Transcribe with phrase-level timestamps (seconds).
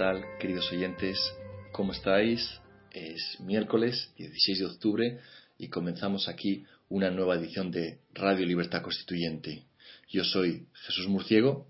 [0.00, 1.18] tal, queridos oyentes?
[1.72, 2.58] ¿Cómo estáis?
[2.90, 5.18] Es miércoles 16 de octubre
[5.58, 9.64] y comenzamos aquí una nueva edición de Radio Libertad Constituyente.
[10.08, 11.66] Yo soy Jesús Murciego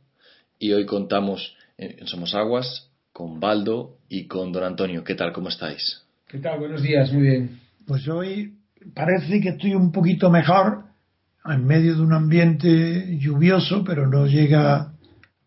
[0.60, 5.02] y hoy contamos en Somos Aguas con Baldo y con Don Antonio.
[5.02, 5.32] ¿Qué tal?
[5.32, 6.04] ¿Cómo estáis?
[6.28, 6.60] ¿Qué tal?
[6.60, 7.58] Buenos días, muy bien.
[7.84, 8.54] Pues hoy
[8.94, 10.84] parece que estoy un poquito mejor
[11.44, 14.92] en medio de un ambiente lluvioso, pero no llega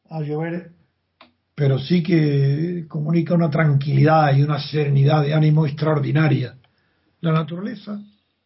[0.09, 0.72] a llover
[1.55, 6.57] pero sí que comunica una tranquilidad y una serenidad de ánimo extraordinaria.
[7.21, 8.01] La naturaleza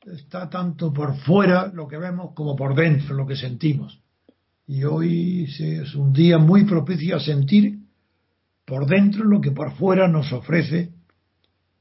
[0.05, 3.99] está tanto por fuera lo que vemos como por dentro lo que sentimos.
[4.67, 7.79] Y hoy es un día muy propicio a sentir
[8.65, 10.91] por dentro lo que por fuera nos ofrece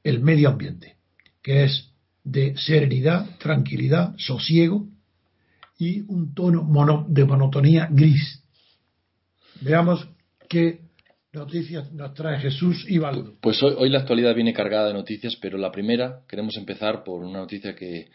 [0.05, 0.97] el medio ambiente,
[1.43, 1.91] que es
[2.23, 4.87] de serenidad, tranquilidad, sosiego
[5.79, 8.43] y un tono de monotonía gris.
[9.61, 10.09] Veamos
[10.49, 10.86] qué
[11.37, 13.35] noticias nos trae Jesús y Baldo.
[13.41, 17.41] Pues hoy, la actualidad viene cargada de noticias, pero la primera queremos empezar por una
[17.41, 18.09] noticia que,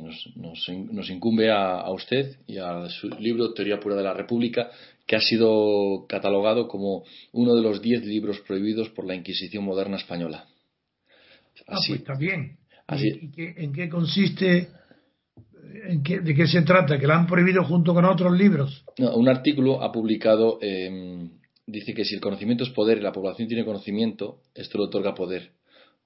[0.00, 4.70] nos, incumbe a, usted y a su libro Teoría Pura de la República,
[5.06, 9.96] que ha sido catalogado como uno de los diez libros prohibidos por la Inquisición moderna
[9.96, 10.46] española.
[11.66, 12.56] ah, pues está bien.
[12.96, 14.68] ¿Y, ¿En qué consiste?
[15.88, 16.98] ¿En qué, ¿De qué se trata?
[16.98, 18.84] ¿Que la han prohibido junto con otros libros?
[18.96, 20.60] un artículo ha publicado
[21.66, 25.14] dice que si el conocimiento es poder y la población tiene conocimiento, esto le otorga
[25.14, 25.52] poder.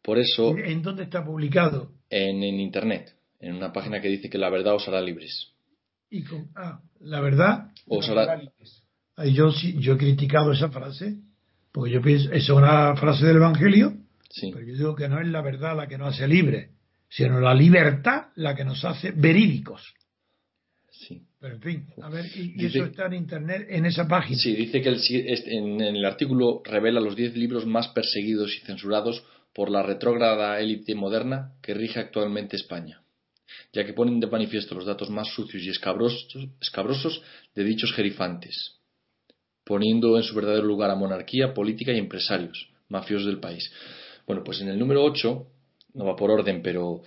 [0.03, 0.57] Por eso.
[0.57, 1.93] ¿En dónde está publicado?
[2.11, 5.53] En, Internet, en una página que dice que la verdad os hará libres.
[6.11, 8.83] Y con, ah, la verdad os hará libres.
[9.33, 11.17] Yo, yo he criticado esa frase,
[11.73, 13.97] porque yo pienso, es una frase del Evangelio,
[14.31, 14.51] sí.
[14.53, 16.71] pero yo digo que no es la verdad la que nos hace libres,
[17.09, 19.95] sino la libertad la que nos hace verídicos.
[20.91, 21.28] Sí.
[21.41, 24.39] Pero en fin, a ver, y, eso está en internet, en esa página.
[24.39, 25.01] Sí, dice que el,
[25.47, 29.23] en, el artículo revela los 10 libros más perseguidos y censurados
[29.55, 33.03] por la retrógrada élite moderna que rige actualmente España,
[33.73, 36.27] ya que ponen de manifiesto los datos más sucios y escabrosos,
[36.61, 37.23] escabrosos
[37.55, 38.81] de dichos gerifantes,
[39.65, 43.71] poniendo en su verdadero lugar a monarquía, política y empresarios, mafiosos del país.
[44.27, 45.47] Bueno, pues en el número 8,
[45.95, 47.03] no va por orden, pero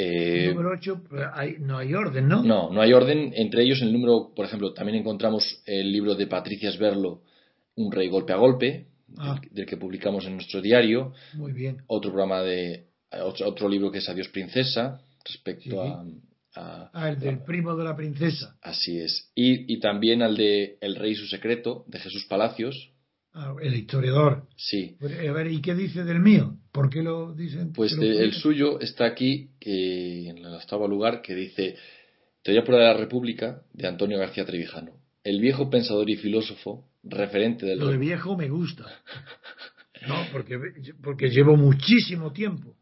[0.00, 1.26] eh, número 8 pues,
[1.60, 2.42] no hay orden, ¿no?
[2.42, 3.32] No, no hay orden.
[3.34, 7.22] Entre ellos, en el número, por ejemplo, también encontramos el libro de Patricia Sberlo,
[7.74, 8.86] Un rey golpe a golpe,
[9.16, 9.40] ah.
[9.50, 11.12] del, que publicamos en nuestro diario.
[11.34, 11.82] Muy bien.
[11.88, 12.86] Otro programa de.
[13.22, 16.04] Otro, libro que es Adiós Princesa, respecto a,
[16.54, 18.56] Ah, el del primo de la princesa.
[18.62, 19.30] Así es.
[19.34, 22.90] Y, y, también al de El rey y su secreto, de Jesús Palacios.
[23.40, 24.48] Ah, el historiador.
[24.56, 24.96] Sí.
[25.00, 26.56] A ver, ¿y qué dice del mío?
[26.72, 27.72] ¿Por qué lo dicen?
[27.72, 31.76] Pues el suyo está aquí, que en el octavo lugar, que dice
[32.42, 34.92] Teoría pura de la República, de Antonio García Trevijano.
[35.22, 37.78] El viejo pensador y filósofo, referente del...
[37.78, 38.84] Lo de viejo me gusta.
[40.06, 40.58] No, porque,
[41.02, 42.76] porque llevo muchísimo tiempo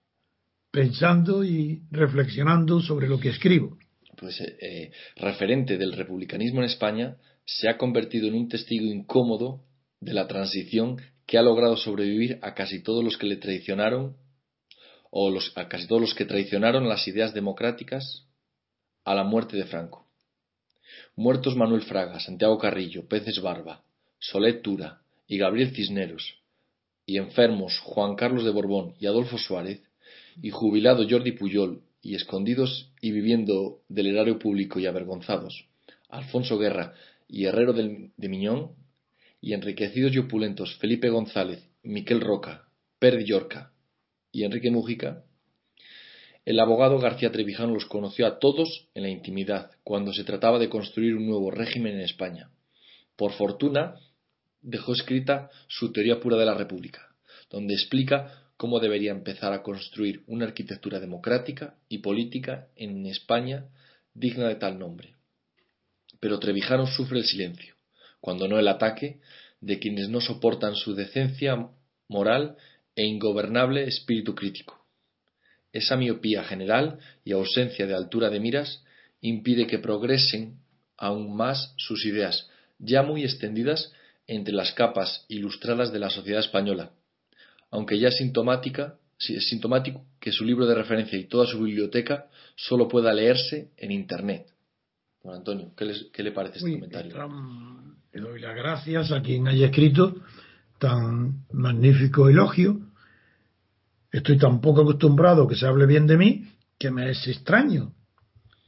[0.71, 3.79] pensando y reflexionando sobre lo que escribo.
[4.17, 9.63] Pues eh, eh, referente del republicanismo en España, se ha convertido en un testigo incómodo
[10.07, 14.17] de la transición que ha logrado sobrevivir a casi todos los que le traicionaron
[15.11, 18.25] o los, a casi todos los que traicionaron las ideas democráticas
[19.05, 20.07] a la muerte de Franco.
[21.17, 23.83] Muertos Manuel Fraga, Santiago Carrillo, Peces Barba,
[24.21, 26.39] Solet Tura y Gabriel Cisneros,
[27.05, 29.83] y enfermos Juan Carlos de Borbón y Adolfo Suárez,
[30.41, 35.67] y jubilado Jordi Puyol, y escondidos y viviendo del erario público y avergonzados,
[36.09, 36.95] Alfonso Guerra
[37.27, 38.86] y Herrero de Miñón,
[39.47, 42.67] y enriquecidos y opulentos Felipe González, Miquel Roca,
[42.99, 43.71] Pérez Llorca
[44.33, 45.23] y Enrique Mújica,
[46.45, 50.69] el abogado García Trevijano los conoció a todos en la intimidad, cuando se trataba de
[50.69, 52.51] construir un nuevo régimen en España.
[53.15, 53.95] Por fortuna,
[54.63, 57.15] dejó escrita su teoría pura de la República,
[57.49, 63.69] donde explica cómo debería empezar a construir una arquitectura democrática y política en España
[64.13, 65.15] digna de tal nombre.
[66.19, 67.76] Pero Trevijano sufre el silencio
[68.27, 69.21] cuando no el ataque,
[69.61, 71.69] de quienes no soportan su decencia
[72.09, 72.57] moral
[72.97, 74.85] e ingobernable espíritu crítico.
[75.73, 78.83] Esa miopía general y ausencia de altura de miras
[79.21, 80.59] impide que progresen
[80.97, 82.51] aún más sus ideas,
[82.81, 83.93] ya muy extendidas
[84.27, 86.91] entre las capas ilustradas de la sociedad española,
[87.71, 92.89] aunque ya sintomática, es sintomático que su libro de referencia y toda su biblioteca solo
[92.89, 94.53] pueda leerse en Internet.
[95.23, 97.15] Bueno, Antonio, ¿qué, le parece este comentario?
[98.17, 100.17] Le doy las gracias a quien haya escrito
[100.79, 102.81] tan magnífico elogio.
[104.11, 106.49] Estoy tan poco acostumbrado que se hable bien de mí
[106.79, 107.93] que me es extraño.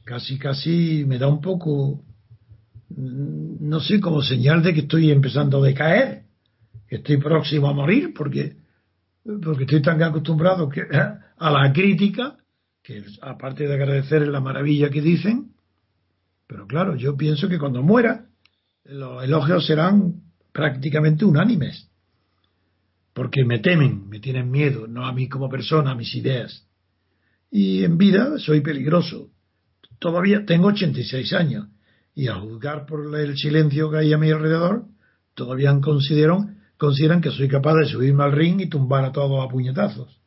[0.05, 2.03] Casi, casi me da un poco,
[2.89, 6.25] no sé, como señal de que estoy empezando a decaer,
[6.87, 8.55] que estoy próximo a morir, porque,
[9.43, 12.37] porque estoy tan acostumbrado que, a la crítica,
[12.83, 15.53] que aparte de agradecer la maravilla que dicen,
[16.45, 18.28] pero claro, yo pienso que cuando muera,
[18.89, 20.21] los elogios serán
[20.51, 21.89] prácticamente unánimes,
[23.13, 26.67] porque me temen, me tienen miedo, no a mí como persona, a mis ideas.
[27.51, 29.29] Y en vida soy peligroso.
[29.99, 31.67] Todavía tengo 86 años
[32.15, 34.85] y a juzgar por el silencio que hay a mi alrededor,
[35.35, 40.19] todavía consideran, que soy capaz de subirme al ring y tumbar a todos a puñetazos.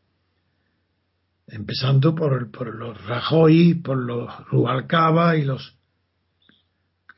[1.47, 5.76] Empezando por, los Rajoy, por los Rubalcaba y los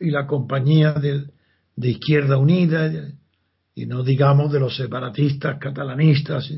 [0.00, 1.33] y la compañía de,
[1.76, 2.90] de Izquierda Unida,
[3.74, 6.52] y no digamos de los separatistas catalanistas.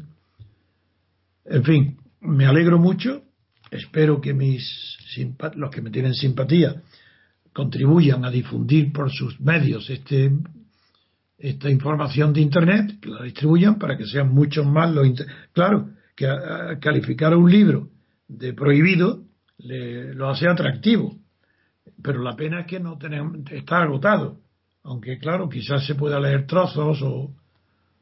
[1.45, 3.23] En fin, me alegro mucho,
[3.71, 4.97] espero que mis
[5.55, 6.83] los que me tienen simpatía
[7.55, 10.31] contribuyan a difundir por sus medios este
[11.39, 15.07] esta información de internet, que la distribuyan para que sean muchos más los
[15.53, 16.27] claro, que
[16.81, 17.91] calificar un libro
[18.27, 19.23] de prohibido
[19.59, 21.17] le, lo hace atractivo
[22.03, 24.41] pero la pena es que no tenemos, está agotado.
[24.87, 27.31] Aunque claro, quizás se pueda leer trozos o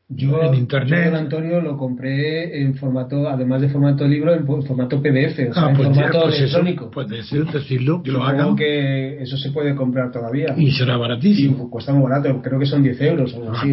[0.09, 1.11] yo, en internet.
[1.11, 5.65] Yo, Antonio, lo compré en formato, además de formato libro, en formato PDF, o sea,
[5.65, 6.91] ah, en pues formato pues electrónico.
[6.91, 8.55] pues decirlo, que lo hagan.
[8.55, 10.55] que eso se puede comprar todavía.
[10.59, 11.67] Y será baratísimo.
[11.67, 13.65] Y cuesta muy barato, creo que son 10 euros o ah,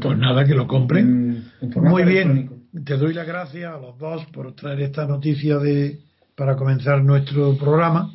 [0.00, 1.44] pues nada, que lo compren.
[1.76, 2.50] muy bien.
[2.84, 5.98] Te doy las gracias a los dos por traer esta noticia de
[6.36, 8.12] para comenzar nuestro programa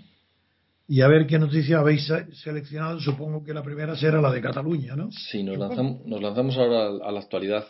[0.88, 2.08] y a ver qué noticias habéis
[2.44, 3.00] seleccionado.
[3.00, 5.12] Supongo que la primera será la de Cataluña, ¿no?
[5.12, 7.66] Sí, nos lanzamos, nos lanzamos ahora a la actualidad,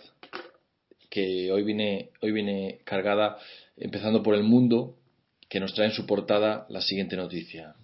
[1.10, 3.38] que hoy viene, hoy viene cargada,
[3.77, 4.98] empezando por el mundo,
[5.48, 7.75] que nos trae en su portada la siguiente noticia.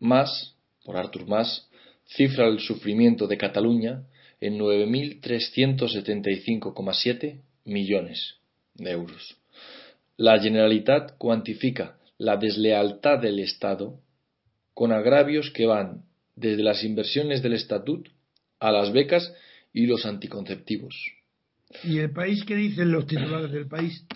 [0.00, 1.68] Más, por Artur Más,
[2.06, 4.02] cifra el sufrimiento de Cataluña
[4.40, 8.36] en 9.375,7 millones
[8.74, 9.36] de euros.
[10.16, 14.00] La Generalitat cuantifica la deslealtad del Estado
[14.80, 16.04] con agravios que van
[16.36, 18.08] desde las inversiones del estatut
[18.60, 19.30] a las becas
[19.74, 20.94] y los anticonceptivos.
[21.84, 24.06] ¿Y el país qué dicen los titulares del país?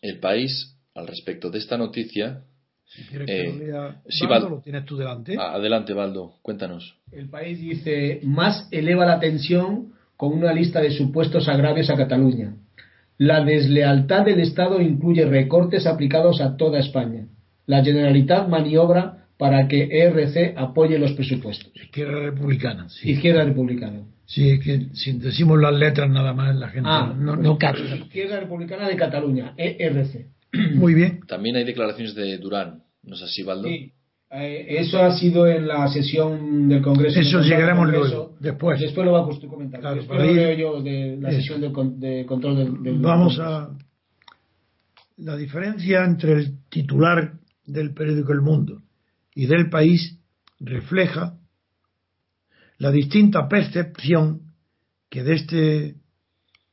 [0.00, 2.44] El país, al respecto de esta noticia.
[2.86, 5.36] Si quieres que lo eh, lea, lo tienes tú delante.
[5.38, 6.96] Ah, adelante, Baldo, cuéntanos.
[7.12, 12.56] El país dice: más eleva la tensión con una lista de supuestos agravios a Cataluña.
[13.18, 17.26] La deslealtad del Estado incluye recortes aplicados a toda España.
[17.66, 21.70] La Generalitat maniobra para que ERC apoye los presupuestos.
[21.74, 22.86] Izquierda Republicana.
[23.02, 24.00] Izquierda Republicana.
[24.24, 27.82] Sí, que si decimos las letras nada más la gente Ah, no, no capta.
[27.96, 30.26] Izquierda Republicana de Cataluña, ERC.
[30.74, 31.20] Muy bien.
[31.28, 33.68] También hay declaraciones de Durán, ¿no es así, Baldo?
[33.68, 33.92] Sí.
[34.28, 37.20] Eh, eso ha sido en la sesión del Congreso.
[37.20, 38.08] Eso llegaremos Congreso.
[38.08, 38.80] luego, después.
[38.80, 39.80] Después lo va a comentar.
[39.80, 42.82] Claro, Después para lo ir- leo yo de la sesión de, con- de control del,
[42.82, 43.70] del- Vamos a
[45.18, 48.82] la diferencia entre el titular del periódico El Mundo
[49.36, 50.18] y del país
[50.58, 51.38] refleja
[52.78, 54.54] la distinta percepción
[55.10, 55.96] que de este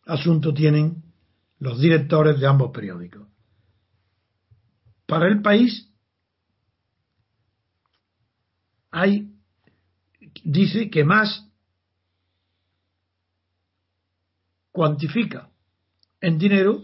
[0.06, 1.04] asunto tienen
[1.60, 3.28] los directores de ambos periódicos.
[5.06, 5.92] Para el país
[8.92, 9.30] hay
[10.46, 11.46] dice que más
[14.72, 15.50] cuantifica
[16.22, 16.82] en dinero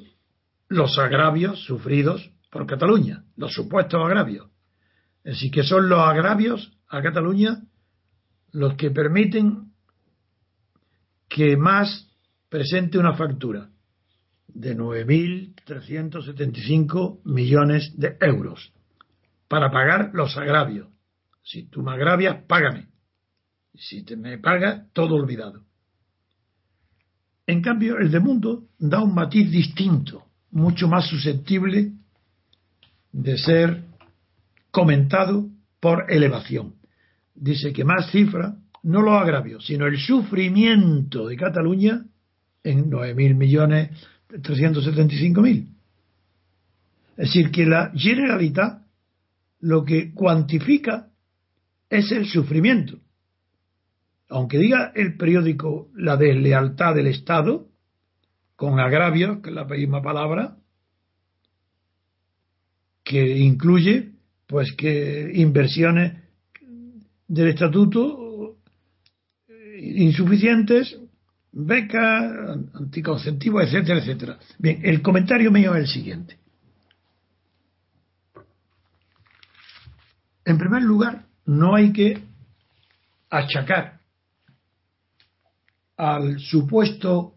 [0.68, 4.50] los agravios sufridos por Cataluña, los supuestos agravios.
[5.24, 7.64] Decir, que son los agravios a Cataluña
[8.52, 9.72] los que permiten
[11.28, 12.08] que más
[12.50, 13.70] presente una factura
[14.48, 18.74] de 9.375 millones de euros
[19.48, 20.88] para pagar los agravios.
[21.44, 22.88] Si tú me agravias, págame.
[23.76, 25.66] Si te me pagas, todo olvidado.
[27.46, 31.94] En cambio, el de Mundo da un matiz distinto, mucho más susceptible
[33.12, 33.89] de ser
[34.72, 35.50] comentado
[35.80, 36.76] por elevación.
[37.36, 42.06] Dice que más cifra no los agravios, sino el sufrimiento de Cataluña
[42.64, 43.90] en 9.000 millones
[44.30, 45.68] 375.000.
[47.18, 48.84] Es decir, que la Generalitat
[49.62, 51.10] lo que cuantifica
[51.90, 53.00] es el sufrimiento.
[54.30, 57.68] Aunque diga el periódico la deslealtad del Estado,
[58.56, 60.58] con agravios, que es la misma palabra,
[63.04, 64.09] que incluye
[64.50, 66.24] pues que inversiones
[67.28, 68.58] del estatuto
[69.48, 70.98] eh, insuficientes,
[71.52, 74.40] becas, anticonceptivos, etcétera, etcétera.
[74.58, 76.40] Bien, el comentario mío es el siguiente.
[80.46, 82.20] En primer lugar, no hay que
[83.30, 84.00] achacar
[85.96, 87.36] al supuesto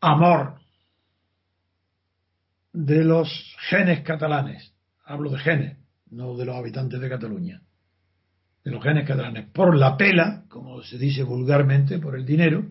[0.00, 0.56] amor
[2.72, 3.28] de los
[3.68, 5.81] genes catalanes, hablo de genes,
[6.12, 7.62] no de los habitantes de Cataluña,
[8.64, 12.70] de los genes catalanes, por la pela, como se dice vulgarmente, por el dinero,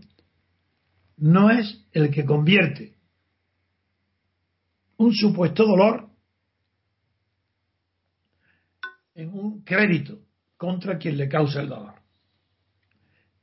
[1.17, 2.95] no es el que convierte
[4.97, 6.09] un supuesto dolor
[9.15, 10.19] en un crédito
[10.55, 11.95] contra quien le causa el dolor.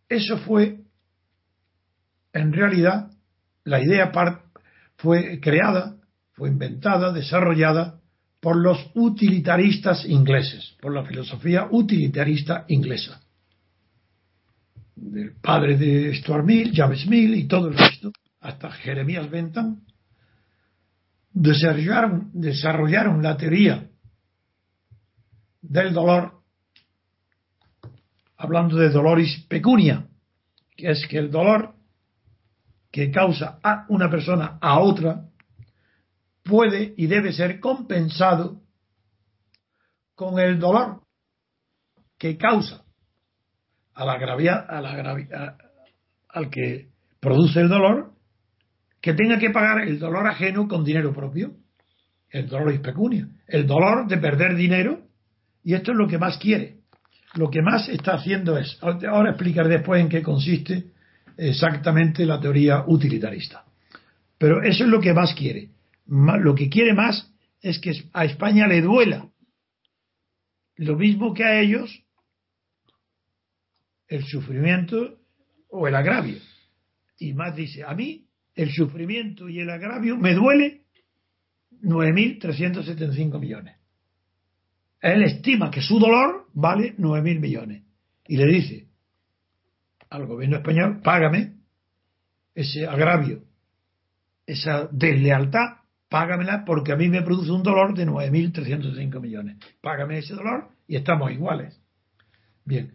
[0.08, 0.80] Eso fue,
[2.32, 3.10] en realidad,
[3.64, 4.12] la idea
[4.96, 5.96] fue creada,
[6.32, 8.00] fue inventada, desarrollada
[8.40, 13.20] por los utilitaristas ingleses, por la filosofía utilitarista inglesa.
[14.94, 19.80] Del padre de Stuart Mill, James Mill y todo el resto, hasta Jeremías Bentham,
[21.32, 23.88] desarrollaron, desarrollaron la teoría
[25.60, 26.40] del dolor,
[28.36, 30.06] hablando de doloris pecunia,
[30.76, 31.74] que es que el dolor
[32.90, 35.27] que causa a una persona a otra
[36.48, 38.62] puede y debe ser compensado
[40.14, 41.02] con el dolor
[42.18, 42.82] que causa
[43.94, 45.56] a la gravia- a la gravi- a-
[46.30, 46.88] al que
[47.20, 48.12] produce el dolor
[49.00, 51.52] que tenga que pagar el dolor ajeno con dinero propio,
[52.30, 55.02] el dolor es pecunia, el dolor de perder dinero,
[55.62, 56.78] y esto es lo que más quiere.
[57.34, 60.90] Lo que más está haciendo es, ahora explicaré después en qué consiste
[61.36, 63.64] exactamente la teoría utilitarista.
[64.38, 65.68] Pero eso es lo que más quiere.
[66.08, 69.30] Lo que quiere más es que a España le duela
[70.76, 72.04] lo mismo que a ellos
[74.06, 75.18] el sufrimiento
[75.68, 76.38] o el agravio.
[77.18, 80.84] Y más dice, a mí el sufrimiento y el agravio me duele
[81.82, 83.76] 9.375 millones.
[85.00, 87.82] Él estima que su dolor vale 9.000 millones.
[88.26, 88.88] Y le dice
[90.10, 91.54] al gobierno español, págame
[92.54, 93.44] ese agravio,
[94.46, 99.56] esa deslealtad, págamela porque a mí me produce un dolor de 9.305 millones.
[99.80, 101.80] Págame ese dolor y estamos iguales.
[102.64, 102.92] Bien,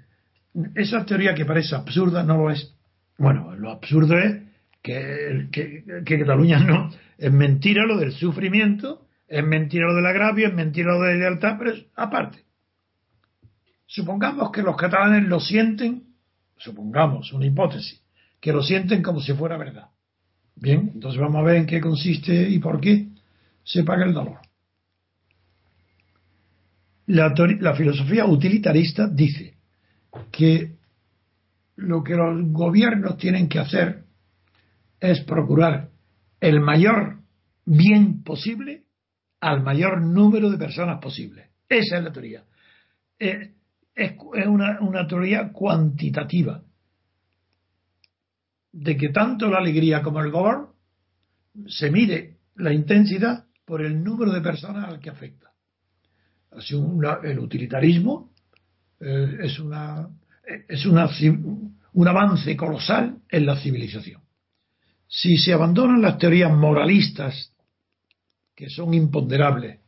[0.76, 2.76] esa teoría que parece absurda no lo es.
[3.18, 4.42] Bueno, lo absurdo es
[4.82, 6.92] que, Cataluña no.
[7.18, 11.20] Es mentira lo del sufrimiento, es mentira lo del agravio, es mentira lo de la
[11.20, 12.44] lealtad, pero es aparte.
[13.86, 16.16] Supongamos que los catalanes lo sienten,
[16.58, 18.04] supongamos, una hipótesis,
[18.42, 19.90] que lo sienten como si fuera verdad.
[20.56, 23.08] Bien, entonces vamos a ver en qué consiste y por qué
[23.64, 24.40] se paga el dolor.
[27.08, 29.56] La, la filosofía utilitarista dice
[30.32, 30.76] que
[31.76, 34.04] lo que los gobiernos tienen que hacer
[35.00, 35.90] es procurar
[36.40, 37.18] el mayor
[37.66, 38.84] bien posible
[39.42, 41.50] al mayor número de personas posible.
[41.68, 42.44] Esa es la teoría.
[43.20, 43.52] Eh,
[43.96, 44.14] es,
[44.48, 46.64] una teoría cuantitativa
[48.74, 50.74] de que tanto la alegría como el dolor
[51.68, 55.52] se mide la intensidad por el número de personas al que afecta.
[56.52, 56.76] Así
[57.24, 58.32] el utilitarismo
[59.00, 60.10] eh, es, una,
[60.68, 61.10] es una,
[61.94, 64.22] un avance colosal en la civilización.
[65.08, 67.54] Si se abandonan las teorías moralistas,
[68.56, 69.80] que son imponderables,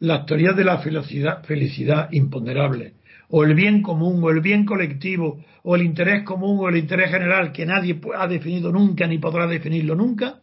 [0.00, 2.94] las teorías de la felicidad, felicidad imponderable,
[3.28, 7.10] o el bien común, o el bien colectivo, o el interés común, o el interés
[7.10, 10.40] general que nadie ha definido nunca ni podrá definirlo nunca,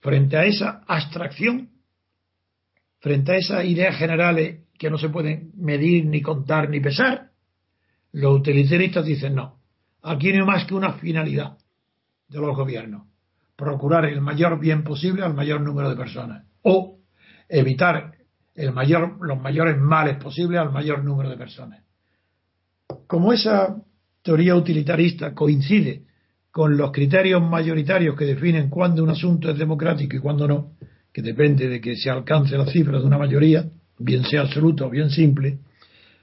[0.00, 1.70] frente a esa abstracción,
[2.98, 7.30] frente a esas ideas generales que no se pueden medir, ni contar, ni pesar,
[8.12, 9.60] los utilitaristas dicen no.
[10.02, 11.58] Aquí no hay más que una finalidad
[12.28, 13.06] de los gobiernos.
[13.56, 16.46] Procurar el mayor bien posible al mayor número de personas.
[16.62, 16.98] O
[17.48, 18.14] evitar
[18.54, 21.84] el mayor, los mayores males posibles al mayor número de personas.
[23.06, 23.82] Como esa
[24.22, 26.02] teoría utilitarista coincide
[26.50, 30.72] con los criterios mayoritarios que definen cuándo un asunto es democrático y cuándo no,
[31.12, 33.68] que depende de que se alcance la cifra de una mayoría,
[33.98, 35.58] bien sea absoluta o bien simple,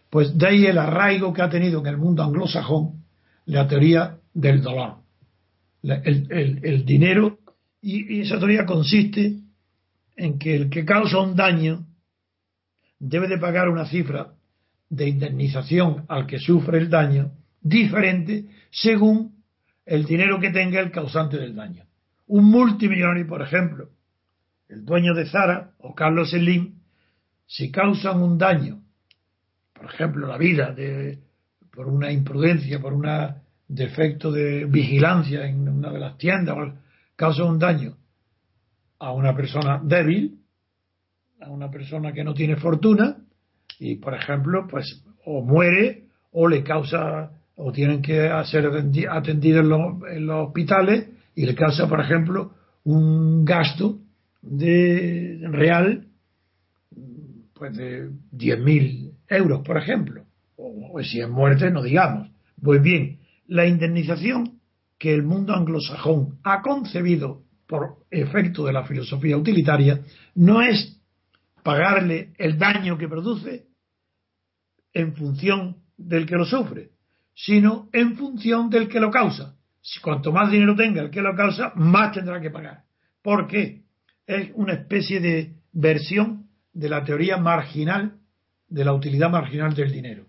[0.09, 3.03] pues de ahí el arraigo que ha tenido en el mundo anglosajón
[3.45, 4.97] la teoría del dolor.
[5.83, 7.39] El, dinero,
[7.81, 9.37] y esa teoría consiste
[10.17, 11.85] en que el que causa un daño
[12.99, 14.33] debe de pagar una cifra
[14.89, 19.35] de indemnización al que sufre el daño diferente según
[19.85, 21.83] el dinero que tenga el causante del daño.
[22.27, 23.89] Un multimillonario, por ejemplo,
[24.69, 26.75] el dueño de Zara o Carlos Slim,
[27.45, 28.81] si causan un daño,
[29.73, 31.19] por ejemplo, la vida de,
[31.71, 33.07] por una imprudencia, por un
[33.67, 36.73] defecto de vigilancia en una de las tiendas,
[37.15, 37.95] causa un daño
[38.99, 40.41] a una persona débil,
[41.39, 43.17] a una persona que no tiene fortuna,
[43.79, 48.65] y por ejemplo, pues o muere o le causa o tienen que ser
[49.09, 49.63] atendidos
[50.09, 53.99] en los, hospitales y le causa, por ejemplo, un gasto
[54.41, 56.07] de real
[57.53, 62.29] pues de 10.000 euros, por ejemplo, o, si es muerte, no digamos.
[62.61, 64.59] Pues bien, la indemnización
[64.99, 70.01] que el mundo anglosajón ha concebido por efecto de la filosofía utilitaria
[70.35, 71.01] no es
[71.63, 73.66] pagarle el daño que produce
[74.97, 76.89] en función del que lo sufre,
[77.35, 79.55] sino en función del que lo causa.
[80.01, 82.83] Cuanto más dinero tenga el que lo causa, más tendrá que pagar.
[83.21, 83.83] ¿Por qué?
[84.25, 88.17] Es una especie de versión de la teoría marginal,
[88.67, 90.25] de la utilidad marginal del dinero.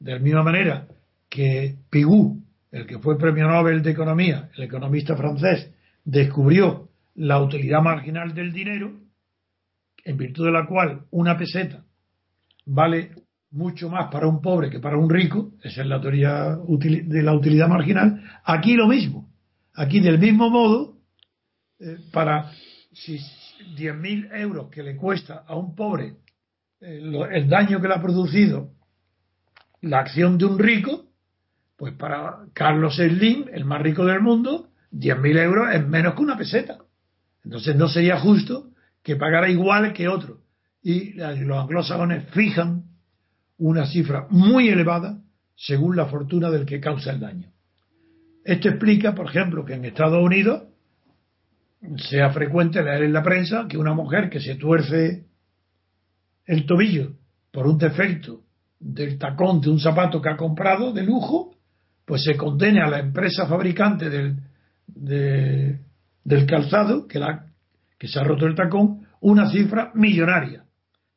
[0.00, 0.88] De la misma manera
[1.28, 5.70] que Pigou, el que fue premio Nobel de Economía, el economista francés,
[6.04, 8.92] descubrió la utilidad marginal del dinero,
[10.04, 11.84] en virtud de la cual una peseta
[12.64, 17.22] vale mucho más para un pobre que para un rico, esa es la teoría de
[17.22, 19.30] la utilidad marginal, aquí lo mismo,
[19.74, 20.96] aquí del mismo modo,
[21.78, 22.50] eh, para
[22.92, 23.18] si
[23.76, 26.16] 10.000 euros que le cuesta a un pobre
[26.80, 27.00] eh,
[27.32, 28.70] el daño que le ha producido
[29.82, 31.06] la acción de un rico,
[31.76, 36.36] pues para Carlos Slim, el más rico del mundo, 10.000 euros es menos que una
[36.36, 36.78] peseta.
[37.44, 38.70] Entonces no sería justo
[39.02, 40.40] que pagara igual que otro.
[40.82, 42.84] Y los anglosajones fijan
[43.58, 45.20] una cifra muy elevada
[45.56, 47.50] según la fortuna del que causa el daño.
[48.44, 50.64] Esto explica, por ejemplo, que en Estados Unidos
[52.08, 55.26] sea frecuente leer en la prensa que una mujer que se tuerce
[56.44, 57.14] el tobillo
[57.50, 58.42] por un defecto
[58.78, 61.56] del tacón de un zapato que ha comprado de lujo,
[62.04, 64.38] pues se condene a la empresa fabricante del,
[64.86, 67.46] del calzado que, la,
[67.98, 70.64] que se ha roto el tacón una cifra millonaria.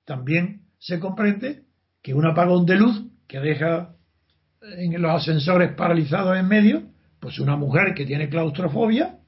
[0.06, 1.64] También se comprende
[2.10, 3.92] que un apagón de luz que deja
[4.64, 6.82] en los ascensores paralizados en medio,
[7.20, 9.20] pues una mujer que tiene claustrofobia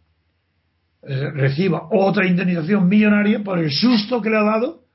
[1.03, 4.85] eh, reciba otra indemnización millonaria por el susto que le ha dado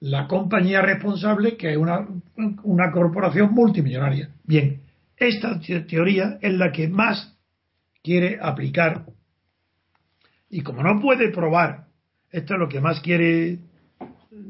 [0.00, 2.06] la compañía responsable, que es una,
[2.64, 4.32] una corporación multimillonaria.
[4.44, 4.82] Bien,
[5.16, 7.34] esta teoría es la que más
[8.02, 9.06] quiere aplicar
[10.50, 11.86] y como no puede probar,
[12.30, 13.58] esto es lo que más quiere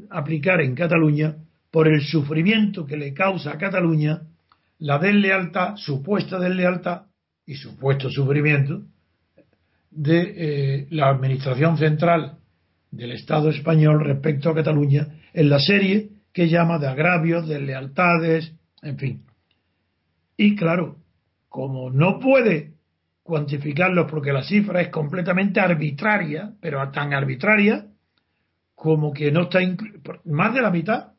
[0.09, 1.37] aplicar en Cataluña,
[1.71, 4.21] por el sufrimiento que le causa a Cataluña
[4.79, 7.03] la deslealtad, supuesta deslealtad
[7.45, 8.83] y supuesto sufrimiento
[9.89, 12.37] de eh, la Administración Central
[12.91, 18.97] del Estado español respecto a Cataluña en la serie que llama de agravios, deslealtades, en
[18.97, 19.25] fin.
[20.37, 20.97] Y claro,
[21.49, 22.73] como no puede
[23.23, 27.85] cuantificarlos porque la cifra es completamente arbitraria, pero tan arbitraria
[28.73, 29.59] como que no está
[30.25, 31.11] más de la mitad,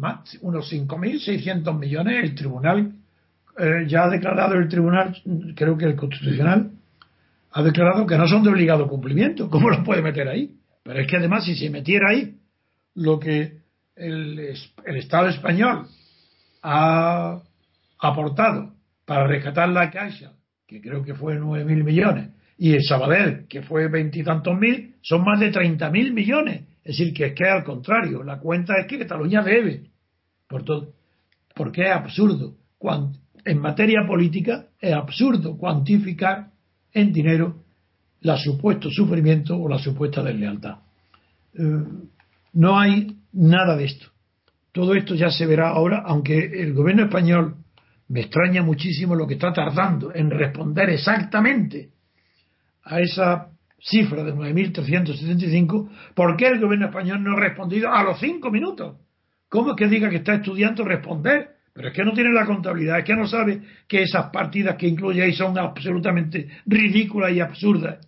[0.00, 2.92] más unos 5.600 millones, el tribunal
[3.58, 5.16] eh, ya ha declarado el tribunal,
[5.54, 6.70] creo que el constitucional,
[7.52, 9.50] ha declarado que no son de obligado cumplimiento.
[9.50, 10.56] ¿Cómo los puede meter ahí?
[10.82, 12.36] Pero es que además si se metiera ahí
[12.94, 13.58] lo que
[13.96, 14.54] el,
[14.86, 15.86] el Estado español
[16.62, 17.40] ha
[17.98, 18.72] aportado
[19.04, 20.32] para rescatar la Caixa,
[20.66, 25.40] que creo que fue 9.000 millones, y el Sabadell, que fue veintitantos mil, son más
[25.40, 26.62] de 30.000 millones.
[26.84, 29.89] Es decir, que es que al contrario, la cuenta es que Cataluña debe.
[30.50, 30.92] Por todo,
[31.54, 32.56] porque es absurdo.
[33.44, 36.48] En materia política es absurdo cuantificar
[36.92, 37.62] en dinero
[38.22, 40.78] la supuesto sufrimiento o la supuesta deslealtad.
[41.54, 41.84] Eh,
[42.54, 44.06] no hay nada de esto.
[44.72, 47.54] Todo esto ya se verá ahora, aunque el gobierno español
[48.08, 51.90] me extraña muchísimo lo que está tardando en responder exactamente
[52.82, 58.18] a esa cifra de 9.375, ¿por qué el gobierno español no ha respondido a los
[58.18, 58.96] cinco minutos?
[59.50, 61.56] ¿Cómo es que diga que está estudiando responder?
[61.72, 64.86] Pero es que no tiene la contabilidad, es que no sabe que esas partidas que
[64.86, 68.06] incluye ahí son absolutamente ridículas y absurdas.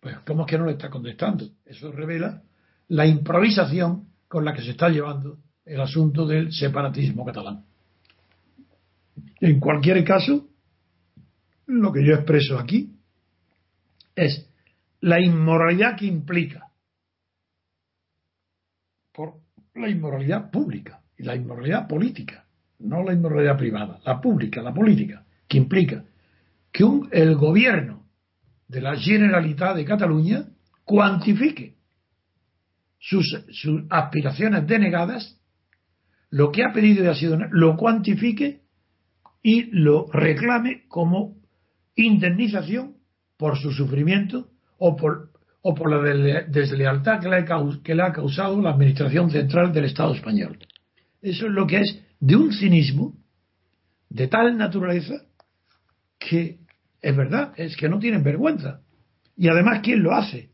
[0.00, 1.48] Pues, ¿cómo es que no le está contestando?
[1.64, 2.42] Eso revela
[2.88, 7.64] la improvisación con la que se está llevando el asunto del separatismo catalán.
[9.40, 10.48] En cualquier caso,
[11.66, 12.96] lo que yo expreso aquí
[14.14, 14.48] es
[15.00, 16.68] la inmoralidad que implica
[19.12, 22.46] por la inmoralidad pública y la inmoralidad política,
[22.78, 26.04] no la inmoralidad privada, la pública, la política, que implica
[26.72, 28.06] que un, el gobierno
[28.68, 30.46] de la Generalitat de Cataluña
[30.84, 31.76] cuantifique
[32.98, 33.36] sus,
[33.90, 35.40] aspiraciones denegadas,
[36.30, 38.62] lo que ha pedido y ha sido, lo cuantifique
[39.42, 41.36] y lo reclame como
[41.94, 42.96] indemnización
[43.36, 45.30] por su sufrimiento o por,
[45.68, 46.00] o por la
[46.46, 50.60] deslealtad que le, ha, causado la Administración Central del Estado español.
[51.20, 53.14] Eso es lo que es de un cinismo
[54.08, 55.24] de tal naturaleza
[56.20, 56.58] que
[57.02, 58.82] es verdad, es que no tienen vergüenza.
[59.36, 60.52] Y además, ¿quién lo hace?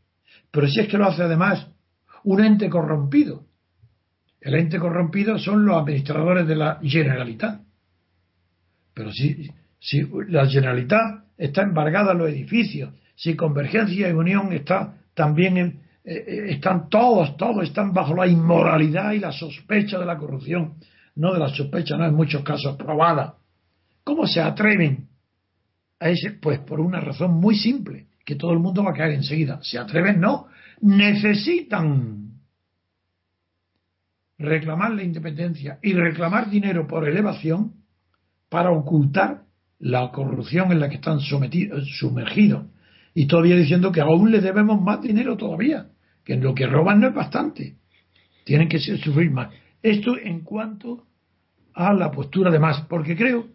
[0.49, 1.67] Pero si es que lo hace además
[2.23, 3.45] un ente corrompido.
[4.41, 7.61] El ente corrompido son los administradores de la Generalitat.
[8.95, 14.97] Pero si, si la Generalitat está embargada en los edificios, si Convergencia y Unión está
[15.13, 15.57] también
[16.03, 20.75] eh, eh, están todos, todos están bajo la inmoralidad y la sospecha de la corrupción,
[21.15, 23.35] no de la sospecha, no en muchos casos probada.
[24.03, 25.07] ¿Cómo se atreven
[25.99, 26.31] a ese?
[26.31, 29.59] Pues por una razón muy simple, que todo el mundo va a caer enseguida.
[29.61, 30.47] Se atreven, no,
[30.81, 32.33] necesitan
[34.37, 37.73] reclamar la independencia y reclamar dinero por elevación
[38.49, 39.43] para ocultar
[39.79, 42.67] la corrupción en la que están sumergidos.
[43.13, 45.87] Y todavía diciendo que aún le debemos más dinero todavía
[46.23, 47.75] que lo que roban no es bastante.
[48.43, 49.53] Tienen que sufrir más.
[49.81, 51.03] Esto en cuanto
[51.73, 53.47] a la postura de más, porque creo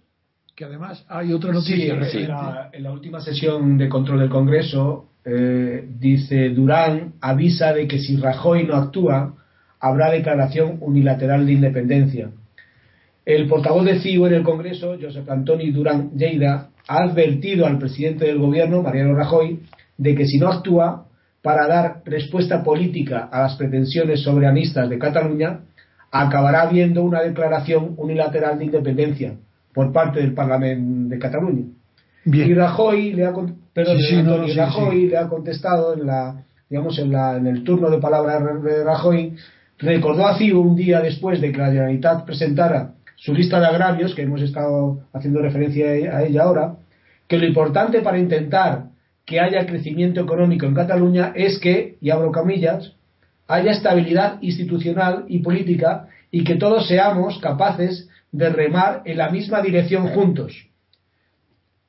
[0.55, 1.95] que además hay otra noticia.
[1.95, 8.17] en, la, última sesión de control del Congreso eh, dice Durán avisa de que si
[8.17, 9.37] Rajoy no actúa
[9.79, 12.31] habrá declaración unilateral de independencia.
[13.25, 18.27] El portavoz de CIU en el Congreso, Josep Antoni Durán Lleida, ha advertido al presidente
[18.27, 19.61] del gobierno, Mariano Rajoy,
[19.97, 21.07] de que si no actúa
[21.43, 25.61] para dar respuesta política a las pretensiones soberanistas de Cataluña,
[26.11, 29.35] acabará habiendo una declaración unilateral de independencia
[29.73, 31.65] por parte del Parlamento de Cataluña.
[32.25, 37.91] Y Rajoy le ha, le ha contestado en la digamos en, la, en el turno
[37.91, 39.35] de palabra de Rajoy
[39.79, 44.23] recordó así un día después de que la Generalitat presentara su lista de agravios que
[44.23, 46.77] hemos estado haciendo referencia a ella ahora
[47.27, 48.91] que lo importante para intentar
[49.27, 52.95] que haya crecimiento económico en Cataluña es que, y abro camillas,
[53.47, 59.61] haya estabilidad institucional y política y que todos seamos capaces de remar en la misma
[59.61, 60.55] dirección juntos.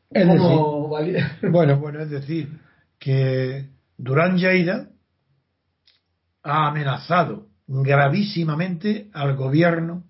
[0.10, 1.20] Es decir,
[1.52, 2.50] bueno, bueno, es decir,
[2.98, 4.90] que Durán Lleida
[6.44, 10.04] ha amenazado gravísimamente al gobierno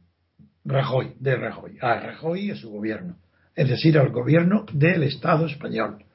[0.70, 3.18] Rajoy, de Rajoy, a Rajoy y a su gobierno,
[3.56, 6.06] es decir, al gobierno del Estado español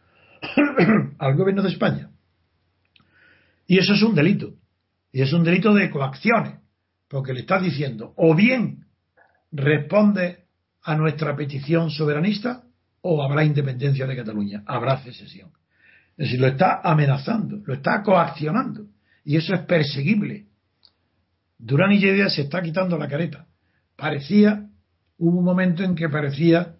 [1.19, 2.11] al gobierno de España.
[3.67, 4.55] Y eso es un delito.
[5.13, 6.61] Y es un delito de coacciones.
[7.09, 8.87] Porque le está diciendo, o bien
[9.53, 10.45] responde
[10.83, 12.65] a nuestra petición soberanista,
[13.01, 15.51] o habrá independencia de Cataluña, habrá secesión.
[16.17, 18.87] Es decir, lo está amenazando, lo está coaccionando.
[19.25, 20.47] Y eso es perseguible.
[21.59, 23.47] Durán y Lleida se está quitando la careta.
[23.97, 24.69] Parecía,
[25.19, 26.77] hubo un momento en que parecía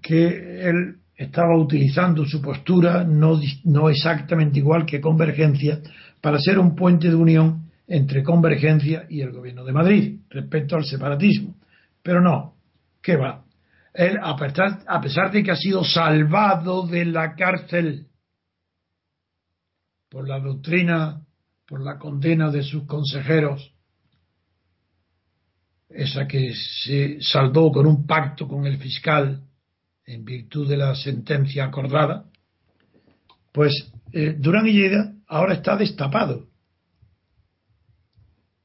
[0.00, 5.80] que él estaba utilizando su postura no, no exactamente igual que Convergencia
[6.20, 10.84] para ser un puente de unión entre Convergencia y el gobierno de Madrid respecto al
[10.84, 11.56] separatismo.
[12.02, 12.54] Pero no,
[13.02, 13.44] ¿qué va?
[13.92, 18.08] Él, a pesar, a pesar de que ha sido salvado de la cárcel
[20.08, 21.22] por la doctrina,
[21.66, 23.73] por la condena de sus consejeros,
[25.94, 29.42] esa que se saldó con un pacto con el fiscal
[30.06, 32.24] en virtud de la sentencia acordada,
[33.52, 36.48] pues eh, Durán y Lleida ahora está destapado.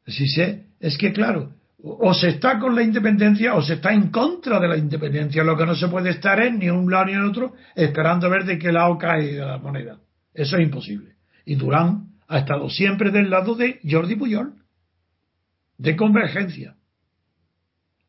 [0.08, 4.10] Si sé, es que claro, o se está con la independencia o se está en
[4.10, 5.44] contra de la independencia.
[5.44, 8.44] Lo que no se puede estar es ni un lado ni en otro esperando ver
[8.46, 10.00] de qué lado cae la moneda.
[10.34, 11.16] Eso es imposible.
[11.46, 14.56] Y Durán ha estado siempre del lado de Jordi Puyol,
[15.78, 16.76] de convergencia.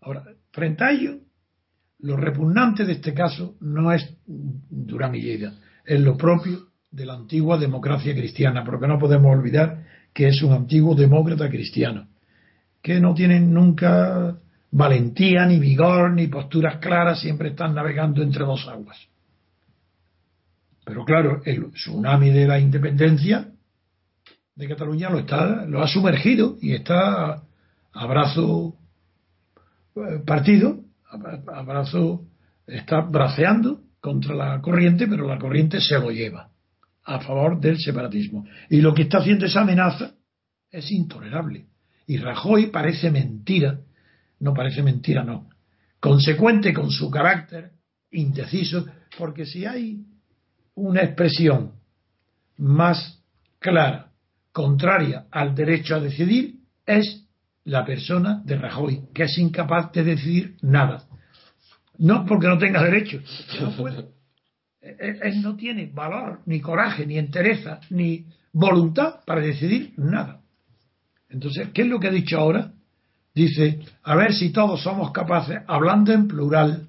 [0.00, 1.18] Ahora, frente a ello,
[2.00, 7.14] lo repugnante de este caso no es Durán y Lleida, es lo propio de la
[7.14, 12.08] antigua democracia cristiana, porque no podemos olvidar que es un antiguo demócrata cristiano,
[12.82, 14.38] que no tienen nunca
[14.72, 18.98] valentía, ni vigor, ni posturas claras, siempre están navegando entre dos aguas.
[20.84, 23.48] Pero claro, el tsunami de la independencia
[24.54, 27.42] de Cataluña lo, está, lo ha sumergido y está
[27.92, 28.76] a brazo
[30.24, 30.84] partido
[31.46, 32.26] abrazo
[32.66, 36.50] está braceando contra la corriente, pero la corriente se lo lleva
[37.04, 38.46] a favor del separatismo.
[38.68, 40.14] Y lo que está haciendo esa amenaza
[40.70, 41.66] es intolerable.
[42.06, 43.80] Y Rajoy parece mentira,
[44.40, 45.48] no parece mentira, no,
[45.98, 47.72] consecuente con su carácter
[48.10, 48.86] indeciso,
[49.18, 50.04] porque si hay
[50.74, 51.72] una expresión
[52.56, 53.22] más
[53.58, 54.12] clara,
[54.52, 57.28] contraria al derecho a decidir, es
[57.64, 61.04] la persona de Rajoy, que es incapaz de decidir nada.
[61.98, 63.20] No porque no tenga derecho,
[63.60, 64.08] no puede.
[64.80, 70.40] Él, no tiene valor, ni coraje, ni entereza, ni voluntad para decidir nada.
[71.28, 72.72] Entonces, ¿qué es lo que ha dicho ahora?
[73.34, 76.88] Dice, a ver si todos somos capaces, hablando en plural,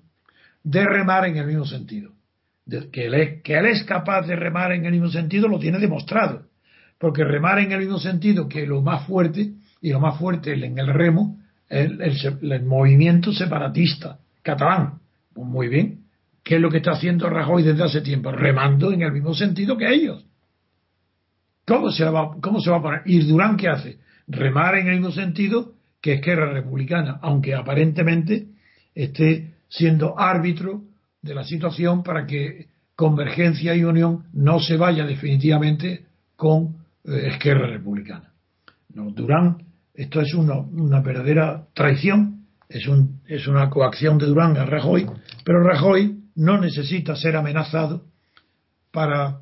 [0.64, 2.12] de remar en el mismo sentido.
[2.92, 5.80] que, él es, que él es capaz de remar en el mismo sentido lo tiene
[5.80, 6.48] demostrado.
[6.98, 10.78] Porque remar en el mismo sentido que lo más fuerte y lo más fuerte en
[10.78, 15.00] el remo es el, movimiento separatista catalán.
[15.34, 16.02] Pues muy bien.
[16.44, 18.32] ¿Qué es lo que está haciendo Rajoy desde hace tiempo?
[18.32, 20.26] Remando en el mismo sentido que ellos.
[21.66, 23.02] ¿Cómo se va, cómo se va a poner?
[23.06, 24.00] ¿Y Durán qué hace?
[24.28, 28.48] Remar en el mismo sentido que Esquerra Republicana, aunque aparentemente
[28.94, 30.82] esté siendo árbitro
[31.22, 37.68] de la situación para que Convergencia y Unión no se vaya definitivamente con eh, Esquerra
[37.68, 38.34] Republicana.
[38.94, 44.66] No, Durán esto es una, verdadera traición, es, un, es una coacción de Durán a
[44.66, 45.08] Rajoy,
[45.44, 48.06] pero Rajoy no necesita ser amenazado
[48.92, 49.42] para,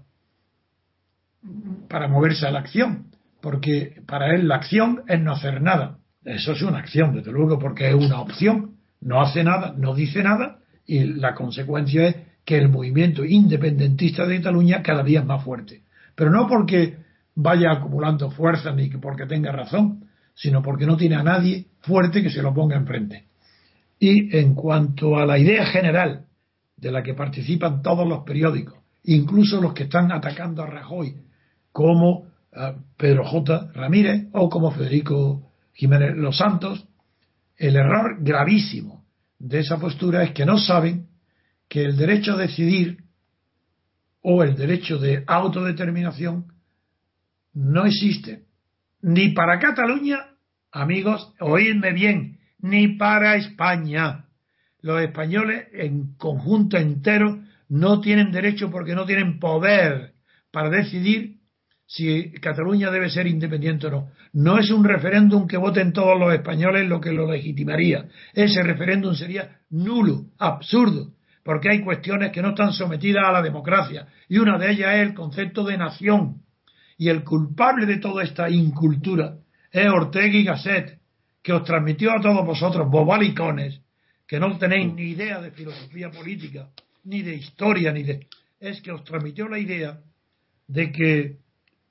[1.87, 3.07] para moverse a la acción,
[3.41, 5.99] porque para él la acción es no hacer nada.
[6.25, 8.75] Eso es una acción, desde luego, porque es una opción.
[9.01, 14.37] No hace nada, no dice nada, y la consecuencia es que el movimiento independentista de
[14.37, 15.83] Cataluña cada día es más fuerte.
[16.15, 16.97] Pero no porque
[17.35, 20.08] vaya acumulando fuerza ni porque tenga razón,
[20.39, 23.25] sino porque no tiene a nadie fuerte que se lo ponga enfrente.
[23.99, 26.27] Y en cuanto a la idea general
[26.77, 31.13] de la que participan todos los periódicos, incluso los que están atacando a Rajoy,
[31.73, 33.71] como eh, Pedro J.
[33.73, 36.87] Ramírez o como Federico Jiménez Los Santos,
[37.57, 39.03] el error gravísimo
[39.39, 41.07] de esa postura es que no saben
[41.67, 43.03] que el derecho a decidir
[44.21, 46.45] o el derecho de autodeterminación
[47.53, 48.45] no existe
[49.01, 50.28] ni para Cataluña,
[50.71, 54.25] amigos, oídme bien, ni para España.
[54.81, 60.13] Los españoles en conjunto entero no tienen derecho porque no tienen poder
[60.51, 61.39] para decidir
[61.85, 64.11] si Cataluña debe ser independiente o no.
[64.33, 68.05] No es un referéndum que voten todos los españoles lo que lo legitimaría.
[68.33, 74.07] Ese referéndum sería nulo, absurdo, porque hay cuestiones que no están sometidas a la democracia
[74.27, 76.43] y una de ellas es el concepto de nación
[76.97, 79.37] y el culpable de toda esta incultura
[79.71, 80.99] es Ortega y Gasset,
[81.41, 83.81] que os transmitió a todos vosotros, bobalicones,
[84.27, 86.69] que no tenéis ni idea de filosofía política,
[87.03, 88.27] ni de historia, ni de.
[88.59, 89.99] Es que os transmitió la idea
[90.67, 91.37] de que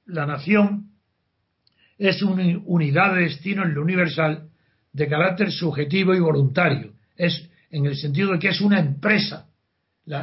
[0.06, 0.90] la nación
[1.96, 4.50] es una unidad de destino en lo universal
[4.92, 6.92] de carácter subjetivo y voluntario.
[7.16, 9.48] Es en el sentido de que es una empresa.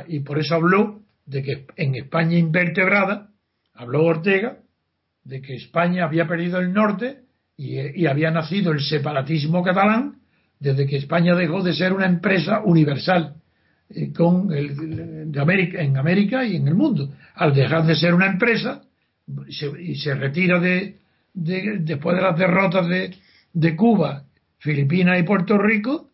[0.08, 3.30] y por eso habló de que en España invertebrada,
[3.74, 4.60] habló Ortega,
[5.24, 7.25] de que España había perdido el norte
[7.58, 10.16] y, había nacido el separatismo catalán
[10.60, 13.36] desde que España dejó de ser una empresa universal.
[13.90, 17.14] eh, con el, de América, en América y en el mundo.
[17.36, 18.82] Al dejar de ser una empresa
[19.80, 20.98] y se retira de,
[21.34, 23.16] después de las derrotas de,
[23.54, 24.24] de Cuba,
[24.58, 26.10] Filipinas y Puerto Rico,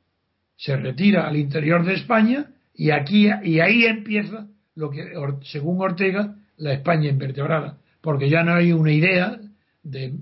[0.58, 6.36] se retira al interior de España y aquí y ahí empieza lo que según Ortega
[6.58, 9.39] la España invertebrada porque ya no hay una idea
[9.84, 10.13] de,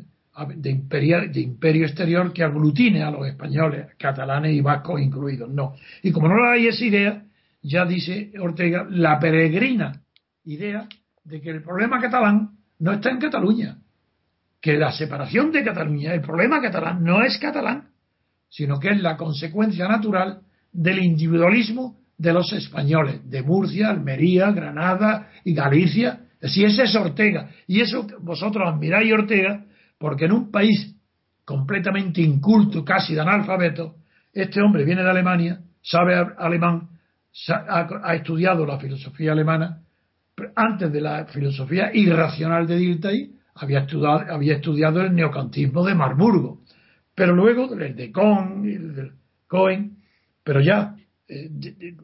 [0.45, 5.49] de, de imperio exterior que aglutine a los españoles, catalanes y vascos incluidos.
[5.49, 5.75] No.
[6.03, 7.23] Y como no hay esa idea,
[7.61, 10.01] ya dice Ortega la peregrina
[10.45, 10.87] idea
[11.23, 13.77] de que el problema catalán no está en Cataluña,
[14.61, 17.89] que la separación de Cataluña, el problema catalán no es catalán,
[18.49, 25.29] sino que es la consecuencia natural del individualismo de los españoles, de Murcia, Almería, Granada
[25.43, 27.49] y Galicia, si ese es Ortega.
[27.67, 29.65] Y eso vosotros admiráis Ortega
[29.99, 30.95] porque en un país
[31.45, 33.97] completamente inculto, casi de analfabeto,
[34.33, 36.89] este hombre viene de Alemania, sabe alemán,
[37.47, 39.81] ha, estudiado la filosofía alemana,
[40.55, 46.61] antes de la filosofía irracional de Dilthey, había estudiado, había estudiado el neocantismo de Marburgo,
[47.13, 49.11] pero luego el de Kohn, el de
[49.47, 49.97] Cohen,
[50.43, 50.95] pero ya
[51.27, 51.49] eh,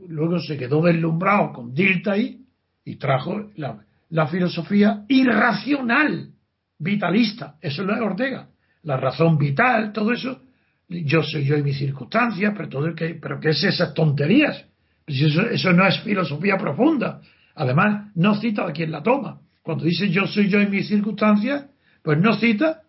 [0.10, 2.42] luego se quedó deslumbrado con Dilthey
[2.84, 3.80] y trajo la,
[4.10, 6.35] la filosofía irracional,
[6.80, 7.56] vitalista.
[7.62, 8.50] Eso es Ortega.
[8.84, 10.42] La razón vital, todo eso.
[10.88, 14.66] Yo soy yo y mis circunstancias, pero todo el que, pero ¿qué es esas tonterías?
[15.06, 17.22] Pues eso, eso no es filosofía profunda.
[17.56, 19.42] Además, no cita a quien la toma.
[19.62, 21.66] Cuando dice yo soy yo y mis circunstancias,
[22.04, 22.84] pues no cita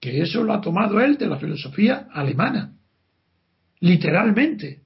[0.00, 2.72] que eso lo ha tomado él de la filosofía alemana.
[3.80, 4.80] Literalmente.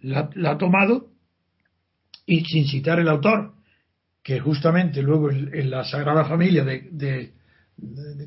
[0.00, 1.12] La ha tomado
[2.26, 3.54] y sin citar el autor
[4.22, 7.32] que justamente luego en, la Sagrada Familia de,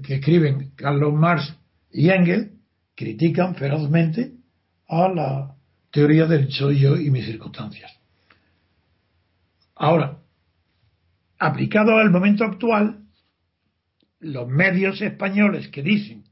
[0.03, 1.55] que escriben Carlos Marx
[1.91, 2.51] y Engel,
[2.95, 4.33] critican ferozmente
[4.87, 5.55] a la
[5.91, 7.91] teoría del soy yo y mis circunstancias.
[9.75, 10.19] Ahora,
[11.39, 12.99] aplicado al momento actual,
[14.19, 16.23] los medios españoles que dicen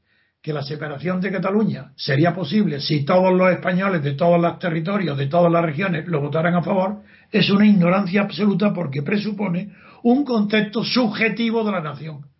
[0.42, 5.18] que la separación de Cataluña sería posible si todos los españoles de todos los territorios,
[5.18, 10.26] de todas las regiones, lo votaran a favor, es una ignorancia absoluta porque presupone un
[10.26, 12.33] concepto subjetivo de la nación.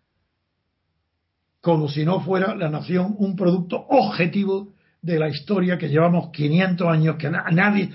[1.64, 6.86] Como si no fuera la nación un producto objetivo de la historia que llevamos 500
[6.86, 7.88] años, que nadie.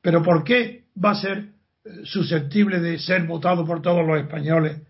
[0.00, 1.50] Pero ¿por qué va a ser
[1.84, 4.80] eh, susceptible de ser votado por todos los españoles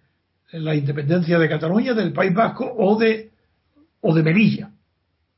[0.53, 3.33] la independencia de Cataluña, del País Vasco o de
[4.03, 4.71] o de Melilla.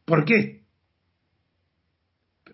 [0.04, 0.60] ¿Por qué?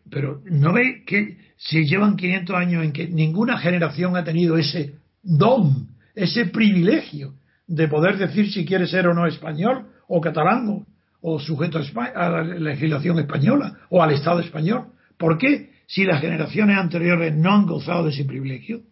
[0.09, 4.95] Pero no ve que si llevan 500 años en que ninguna generación ha tenido ese
[5.25, 7.35] don, ese privilegio
[7.71, 10.85] de poder decir si quiere ser o no español o catalán
[11.23, 14.87] o, sujeto a, la legislación española o al Estado español.
[15.17, 18.83] ¿Por qué si las generaciones anteriores no han gozado de ese privilegio?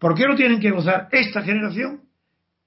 [0.00, 2.00] ¿Por qué no tienen que gozar esta generación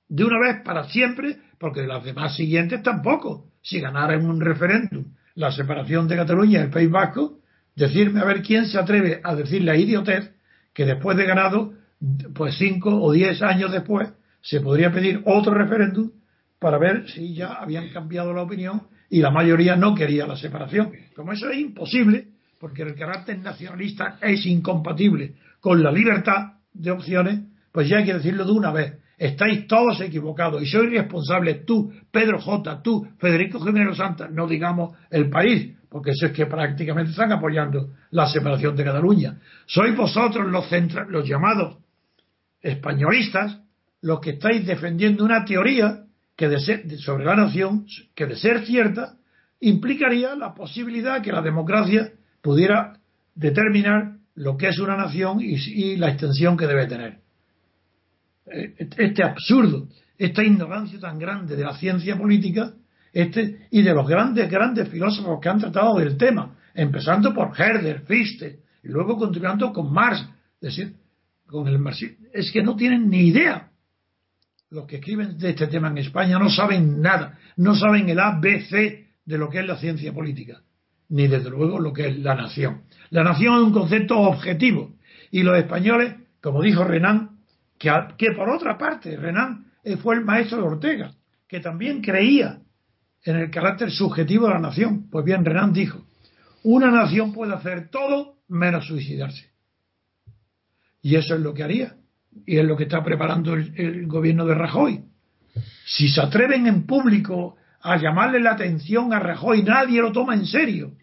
[0.07, 1.39] de una vez para siempre?
[1.59, 6.63] Porque las demás siguientes tampoco si ganara en un referéndum la separación de Cataluña y
[6.63, 7.39] el País Vasco,
[7.75, 10.31] decirme a ver quién se atreve a decirle a idiotez
[10.73, 11.73] que después de ganado,
[12.33, 16.11] pues cinco o diez años después, se podría pedir otro referéndum
[16.59, 20.91] para ver si ya habían cambiado la opinión y la mayoría no quería la separación.
[21.15, 22.27] Como eso es imposible,
[22.59, 27.39] porque el carácter nacionalista es incompatible con la libertad de opciones,
[27.71, 28.99] pues ya hay que decirlo de una vez.
[29.17, 34.93] Estáis todos equivocados y soy responsable tú, Pedro J., tú, Federico Jiménez Santa, no digamos
[35.09, 39.37] el país, porque eso es que prácticamente están apoyando la separación de Cataluña.
[39.67, 40.67] Sois vosotros los,
[41.09, 41.77] los llamados
[42.61, 43.62] españolistas
[44.03, 46.03] los que estáis defendiendo una teoría
[46.35, 46.59] que de
[46.97, 49.15] sobre la nación que de ser cierta
[49.61, 52.11] implicaría la posibilidad que la democracia
[52.41, 52.99] pudiera
[53.33, 57.19] determinar lo que es una nación y la extensión que debe tener.
[58.45, 59.87] Eh, este absurdo,
[60.17, 62.73] esta ignorancia tan grande de la ciencia política
[63.13, 68.01] este, y de los grandes, grandes filósofos que han tratado del tema, empezando por Herder,
[68.01, 70.27] Fichte, y luego continuando con Marx,
[70.59, 70.95] es decir,
[71.45, 73.69] con el marxismo, es que no tienen ni idea.
[74.73, 79.05] Los que escriben de este tema en España no saben nada, no saben el ABC
[79.23, 80.63] de lo que es la ciencia política,
[81.09, 82.81] ni desde luego lo que es la nación.
[83.11, 84.95] La nación es un concepto objetivo,
[85.29, 87.37] y los españoles, como dijo Renan,
[87.77, 91.13] que, por otra parte Renan eh, fue el maestro de Ortega,
[91.47, 92.57] que también creía
[93.21, 95.07] en el carácter subjetivo de la nación.
[95.11, 96.03] Pues bien, Renan dijo,
[96.63, 99.51] una nación puede hacer todo menos suicidarse.
[101.03, 101.95] Y eso es lo que haría.
[102.45, 105.03] Y es lo que está preparando el, gobierno de Rajoy.
[105.85, 110.45] Si se atreven en público a llamarle la atención a Rajoy, nadie lo toma en
[110.45, 110.93] serio.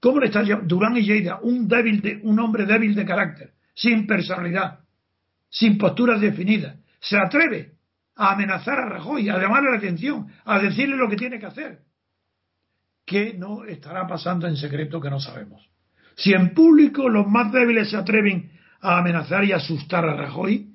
[0.00, 4.06] ¿Cómo le está Durán y Lleida, un, débil de, un hombre débil de carácter, sin
[4.06, 4.80] personalidad,
[5.50, 7.72] sin posturas definidas, se atreve
[8.14, 11.80] a amenazar a Rajoy, a llamarle la atención, a decirle lo que tiene que hacer?
[13.04, 15.68] ¿Qué no estará pasando en secreto que no sabemos?
[16.14, 18.50] Si en público los más débiles se atreven
[18.80, 20.74] a amenazar y asustar a Rajoy,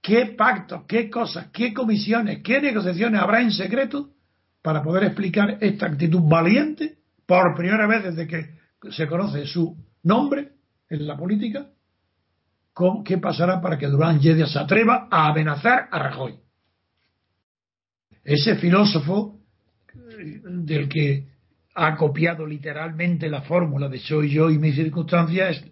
[0.00, 4.10] ¿qué pactos, qué cosas, qué comisiones, qué negociaciones habrá en secreto
[4.62, 8.58] para poder explicar esta actitud valiente por primera vez desde que
[8.90, 10.52] se conoce su nombre
[10.88, 11.66] en la política?
[13.04, 16.34] ¿Qué pasará para que Durán Lledia se atreva a amenazar a Rajoy?
[18.24, 19.38] Ese filósofo
[19.94, 21.28] eh, del que
[21.74, 25.62] ha copiado literalmente la fórmula de soy yo y mis circunstancias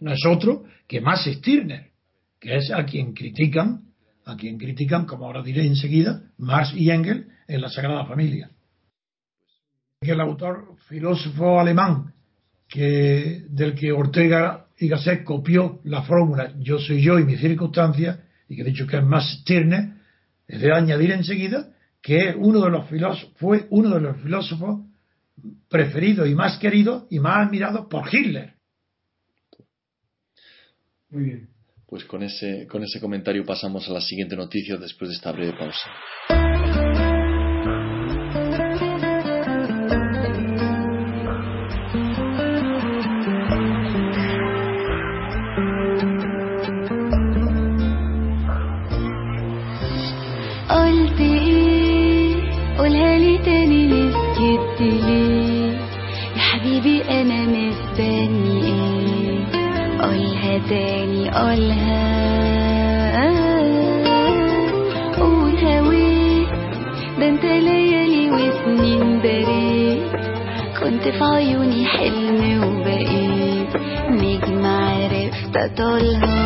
[0.00, 1.90] no es otro que Max Stirner,
[2.40, 3.88] que es a quien critican,
[4.24, 8.50] a quien critican, como ahora diré enseguida, Marx y Engels en la Sagrada Familia.
[10.00, 12.12] Que el autor filósofo alemán
[12.68, 18.18] que, del que Ortega y Gasset copió la fórmula yo soy yo y mis circunstancias,
[18.48, 19.94] y que de hecho que es Max Stirner,
[20.46, 21.70] es de añadir enseguida
[22.00, 22.86] que uno de los
[23.36, 24.80] fue uno de los filósofos
[25.68, 28.57] preferido y más querido y más admirado por Hitler.
[31.10, 31.48] Muy bien.
[31.86, 35.54] Pues con ese, con ese comentario pasamos a la siguiente noticia después de esta breve
[35.58, 37.07] pausa.
[61.38, 62.08] تاني قولها
[65.18, 66.48] قول هويت
[67.18, 70.12] ده انت ليالي وسنين دريت
[70.80, 73.72] كنت في عيوني حلم وبقيت.
[74.10, 76.37] نجم عرفت أطولها.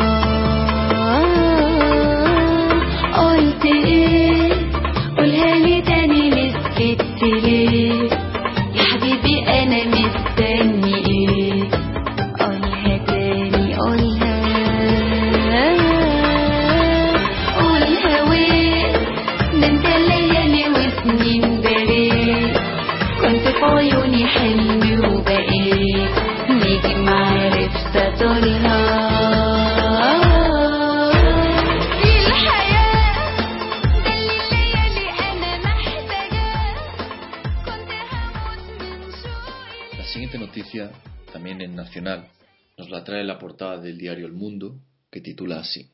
[42.01, 44.79] Nos la trae la portada del diario El Mundo,
[45.11, 45.89] que titula así.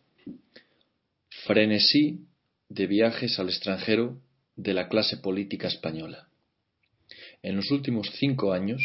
[1.46, 2.26] Frenesí
[2.70, 4.22] de viajes al extranjero
[4.56, 6.28] de la clase política española.
[7.42, 8.82] En los últimos cinco años,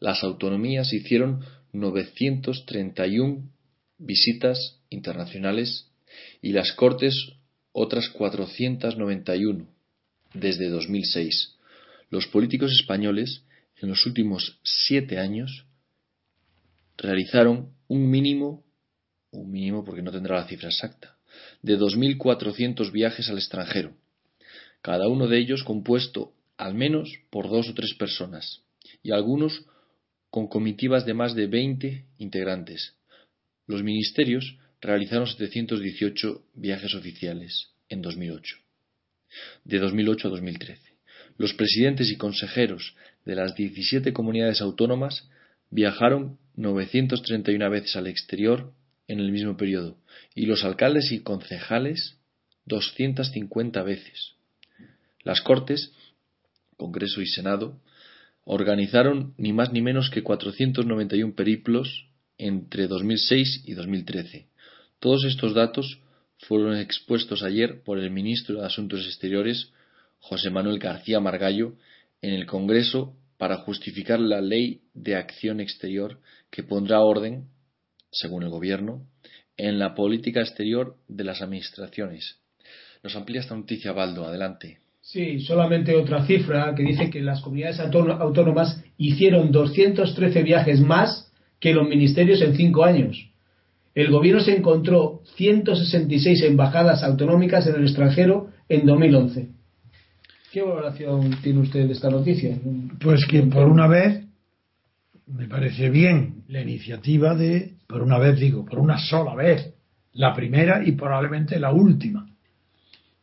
[0.00, 3.50] las autonomías hicieron 931
[3.98, 5.90] visitas internacionales
[6.42, 7.32] y las Cortes
[7.72, 9.66] otras 491
[10.34, 11.56] desde 2006.
[12.10, 13.42] Los políticos españoles
[13.80, 15.65] en los últimos siete años
[16.96, 18.64] realizaron un mínimo,
[19.30, 21.16] un mínimo porque no tendrá la cifra exacta,
[21.62, 23.94] de 2.400 viajes al extranjero,
[24.82, 28.62] cada uno de ellos compuesto al menos por dos o tres personas,
[29.02, 29.64] y algunos
[30.30, 32.94] con comitivas de más de 20 integrantes.
[33.66, 38.56] Los ministerios realizaron 718 viajes oficiales en 2008,
[39.64, 40.82] de 2008 a 2013.
[41.38, 42.94] Los presidentes y consejeros
[43.24, 45.28] de las 17 comunidades autónomas
[45.70, 48.72] viajaron 931 veces al exterior
[49.08, 49.96] en el mismo periodo
[50.34, 52.16] y los alcaldes y concejales
[52.66, 54.32] 250 veces.
[55.22, 55.92] Las Cortes,
[56.76, 57.80] Congreso y Senado
[58.44, 62.06] organizaron ni más ni menos que 491 periplos
[62.38, 64.46] entre 2006 y 2013.
[65.00, 66.00] Todos estos datos
[66.38, 69.72] fueron expuestos ayer por el ministro de Asuntos Exteriores,
[70.18, 71.74] José Manuel García Margallo,
[72.22, 76.20] en el Congreso para justificar la ley de acción exterior
[76.50, 77.48] que pondrá orden,
[78.10, 79.06] según el Gobierno,
[79.56, 82.38] en la política exterior de las administraciones.
[83.02, 84.26] Nos amplía esta noticia, Baldo.
[84.26, 84.78] Adelante.
[85.00, 91.72] Sí, solamente otra cifra que dice que las comunidades autónomas hicieron 213 viajes más que
[91.72, 93.30] los ministerios en cinco años.
[93.94, 99.55] El gobierno se encontró 166 embajadas autonómicas en el extranjero en 2011.
[100.56, 102.58] ¿Qué valoración tiene usted de esta noticia?
[103.02, 104.24] Pues que por una vez
[105.26, 109.74] me parece bien la iniciativa de, por una vez digo, por una sola vez,
[110.14, 112.26] la primera y probablemente la última,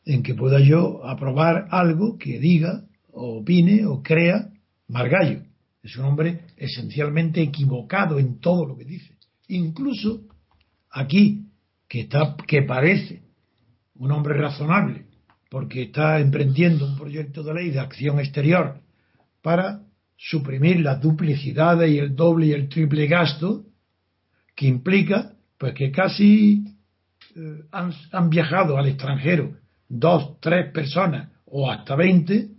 [0.05, 4.49] en que pueda yo aprobar algo que diga o opine o crea
[4.89, 5.41] Margallo.
[5.81, 9.15] Es un hombre esencialmente equivocado en todo lo que dice.
[9.47, 10.21] Incluso
[10.91, 11.47] aquí,
[11.87, 13.23] que, está, que parece
[13.95, 15.07] un hombre razonable,
[15.53, 18.79] porque está emprendiendo un proyecto de ley de acción exterior
[19.43, 19.81] para
[20.17, 23.63] suprimir las duplicidades y el doble y el triple gasto,
[24.55, 26.75] que implica pues que casi
[27.35, 29.55] eh, han, han viajado al extranjero
[29.87, 32.49] dos, tres personas o hasta 20,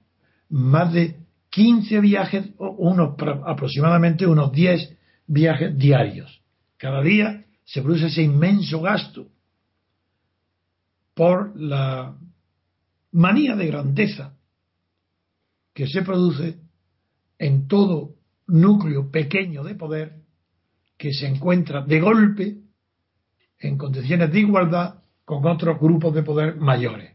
[0.51, 1.17] más de
[1.51, 6.41] 15 viajes, o unos, aproximadamente unos 10 viajes diarios.
[6.77, 9.27] Cada día se produce ese inmenso gasto
[11.15, 12.19] por la
[13.15, 14.35] manía de grandeza
[15.73, 16.59] que se produce
[17.39, 20.13] en todo núcleo pequeño de poder
[20.99, 22.57] que se encuentra de golpe
[23.59, 27.13] en condiciones de igualdad con otros grupos de poder mayores.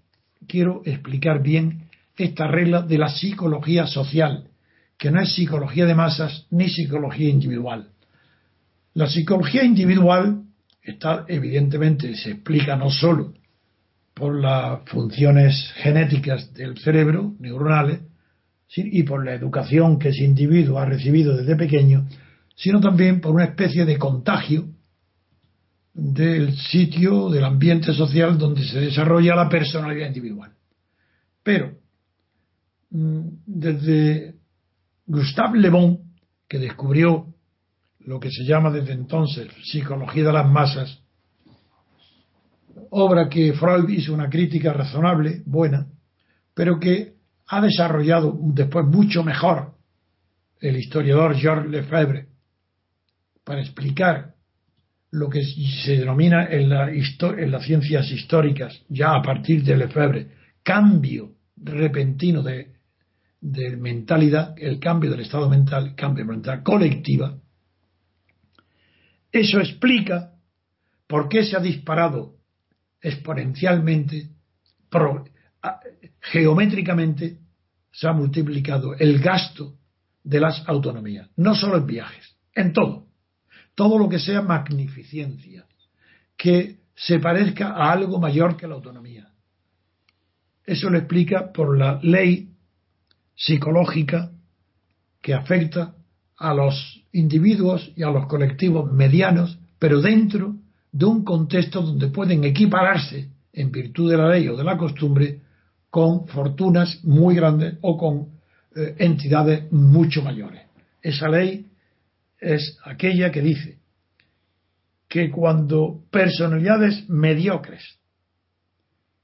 [0.47, 4.49] Quiero explicar bien esta regla de la psicología social,
[4.97, 7.91] que no es psicología de masas ni psicología individual.
[8.93, 10.43] La psicología individual
[10.81, 13.33] está evidentemente se explica no solo
[14.19, 18.01] por las funciones genéticas del cerebro, neuronales,
[18.75, 22.07] y por la educación que ese individuo ha recibido desde pequeño,
[22.55, 24.67] sino también por una especie de contagio
[25.93, 30.51] del sitio, del ambiente social donde se desarrolla la personalidad individual.
[31.41, 31.71] Pero,
[32.91, 34.35] mm, desde
[35.07, 35.99] Gustave Le Bon,
[36.47, 37.25] que descubrió
[37.99, 41.01] lo que se llama desde entonces psicología de las masas,
[42.91, 45.87] obra que Freud hizo una crítica razonable, buena,
[46.53, 47.13] pero que
[47.47, 49.73] ha desarrollado después mucho mejor
[50.59, 52.27] el historiador Georges Lefebvre
[53.43, 54.33] para explicar
[55.11, 60.27] lo que se denomina en, la en las ciencias históricas, ya a partir de Lefebvre,
[60.61, 62.73] cambio repentino de,
[63.41, 67.37] de mentalidad, el cambio del estado mental, cambio de mentalidad colectiva,
[69.31, 70.33] eso explica
[71.07, 72.38] por qué se ha disparado
[73.01, 74.29] exponencialmente,
[74.89, 75.25] pro,
[76.21, 77.39] geométricamente,
[77.91, 79.75] se ha multiplicado el gasto
[80.23, 83.09] de las autonomías, no solo en viajes, en todo
[83.79, 85.65] todo lo que sea magnificencia,
[86.35, 89.31] que se parezca a algo mayor que la autonomía.
[90.65, 92.57] Eso lo explica por la ley
[93.37, 94.33] psicológica
[95.21, 95.95] que afecta
[96.35, 100.57] a los individuos y a los colectivos medianos, pero dentro
[100.91, 105.41] de un contexto donde pueden equipararse, en virtud de la ley o de la costumbre,
[105.89, 108.39] con fortunas muy grandes o con
[108.75, 110.61] eh, entidades mucho mayores.
[111.01, 111.67] Esa ley
[112.39, 113.79] es aquella que dice
[115.07, 117.83] que cuando personalidades mediocres,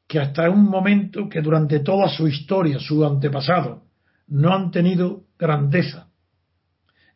[0.08, 3.84] que hasta un momento que durante toda su historia, su antepasado,
[4.28, 6.10] no han tenido grandeza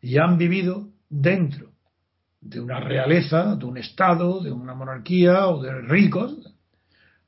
[0.00, 1.69] y han vivido dentro
[2.40, 6.34] de una realeza, de un Estado, de una monarquía o de ricos,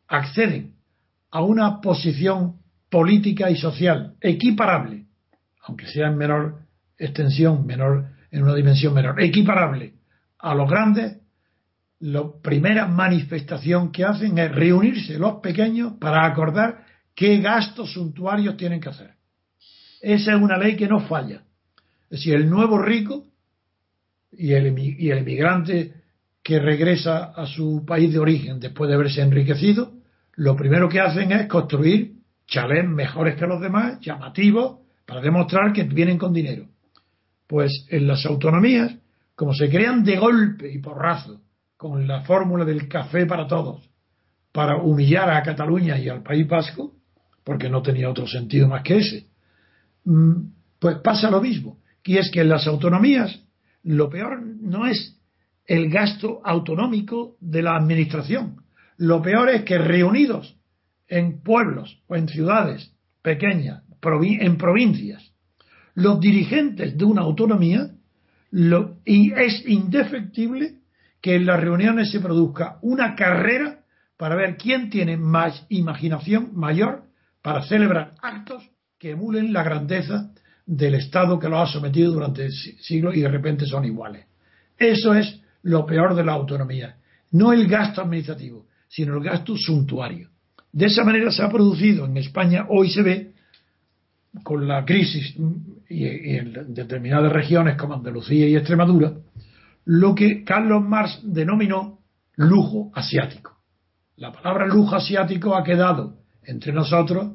[0.09, 0.75] acceden
[1.31, 2.57] a una posición
[2.91, 5.07] política y social equiparable,
[5.63, 6.61] aunque sea en menor
[6.99, 9.95] extensión, menor en una dimensión menor, equiparable
[10.39, 11.19] a los grandes,
[12.01, 16.85] la primera manifestación que hacen es reunirse los pequeños para acordar
[17.15, 19.15] qué gastos suntuarios tienen que hacer.
[20.01, 21.45] Esa es una ley que no falla.
[22.05, 23.32] Es decir, el nuevo rico
[24.33, 25.93] y el, y emigrante
[26.43, 29.93] que regresa a su país de origen después de haberse enriquecido,
[30.35, 32.14] lo primero que hacen es construir
[32.47, 36.66] chalés mejores que los demás, llamativos, para demostrar que vienen con dinero.
[37.47, 38.95] Pues en las autonomías,
[39.35, 41.43] como se crean de golpe y porrazo,
[41.76, 43.89] con la fórmula del café para todos,
[44.53, 46.95] para humillar a Cataluña y al País Vasco,
[47.45, 49.26] porque no tenía otro sentido más que ese,
[50.05, 50.33] mm,
[50.78, 51.78] pues pasa lo mismo.
[52.05, 53.41] Y es que en las autonomías
[53.83, 55.18] lo peor no es
[55.66, 58.62] el gasto autonómico de la administración.
[58.97, 60.57] Lo peor es que reunidos
[61.09, 65.33] en pueblos o en ciudades pequeñas, en provincias,
[65.95, 67.91] los dirigentes de una autonomía,
[68.51, 70.80] lo, y es indefectible
[71.20, 73.85] que en las reuniones se produzca una carrera
[74.16, 77.05] para ver quién tiene más imaginación mayor
[77.43, 78.62] para celebrar actos
[78.99, 80.33] que emulen la grandeza
[80.67, 84.27] del Estado que lo ha sometido durante siglos y de repente son iguales.
[84.79, 86.97] Eso es lo peor de la autonomía.
[87.33, 90.29] No el gasto administrativo, sino el gasto suntuario.
[90.73, 93.33] De esa manera se ha producido en España, hoy se ve,
[94.43, 95.35] con la crisis
[95.89, 99.13] y, en determinadas regiones como Andalucía y Extremadura,
[99.85, 101.99] lo que Carlos Marx denominó
[102.37, 103.59] lujo asiático.
[104.17, 107.33] La palabra lujo asiático ha quedado entre nosotros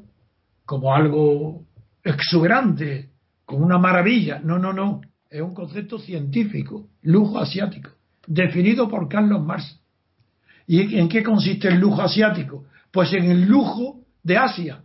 [0.66, 1.66] como algo
[2.04, 3.10] exuberante,
[3.48, 4.40] con una maravilla.
[4.44, 5.02] No, no, no.
[5.30, 7.92] Es un concepto científico, lujo asiático,
[8.28, 9.80] definido por Carlos Marx.
[10.68, 12.66] ¿Y en qué consiste el lujo asiático?
[12.92, 14.84] Pues en el lujo de Asia.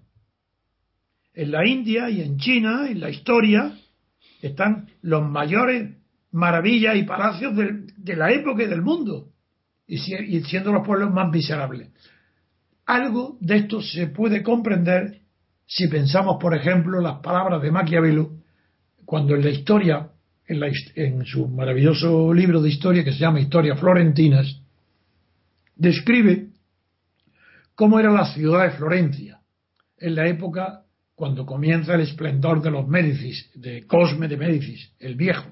[1.34, 3.76] En la India y en China, en la historia,
[4.40, 5.96] están los mayores
[6.30, 9.28] maravillas y palacios de, la época y del mundo,
[9.86, 11.88] y, si- y siendo los pueblos más miserables.
[12.86, 15.20] Algo de esto se puede comprender
[15.66, 18.41] si pensamos, por ejemplo, las palabras de Maquiavelo,
[19.12, 20.08] cuando en la historia,
[20.46, 20.72] en, la
[21.26, 24.58] su maravilloso libro de historia que se llama Historia Florentinas,
[25.76, 26.48] describe
[27.74, 29.38] cómo era la ciudad de Florencia
[29.98, 30.84] en la época
[31.14, 35.50] cuando comienza el esplendor de los Médicis, de Cosme de Médicis, el viejo,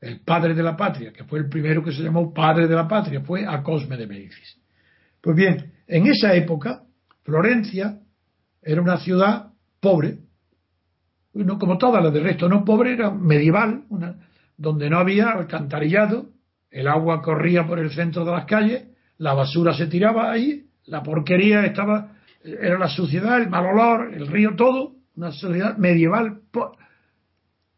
[0.00, 2.88] el padre de la patria, que fue el primero que se llamó padre de la
[2.88, 4.58] patria, fue a Cosme de Médicis.
[5.20, 6.82] Pues bien, en esa época,
[7.22, 8.00] Florencia
[8.60, 10.18] era una ciudad pobre,
[11.34, 14.16] no como todas las del resto, no pobre, era medieval, una,
[14.56, 16.30] donde no había alcantarillado,
[16.70, 21.02] el agua corría por el centro de las calles, la basura se tiraba ahí, la
[21.02, 26.40] porquería estaba, era la suciedad, el mal olor, el río, todo, una sociedad medieval.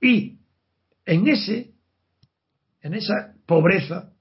[0.00, 0.38] Y
[1.04, 1.72] en ese,
[2.80, 4.12] en esa pobreza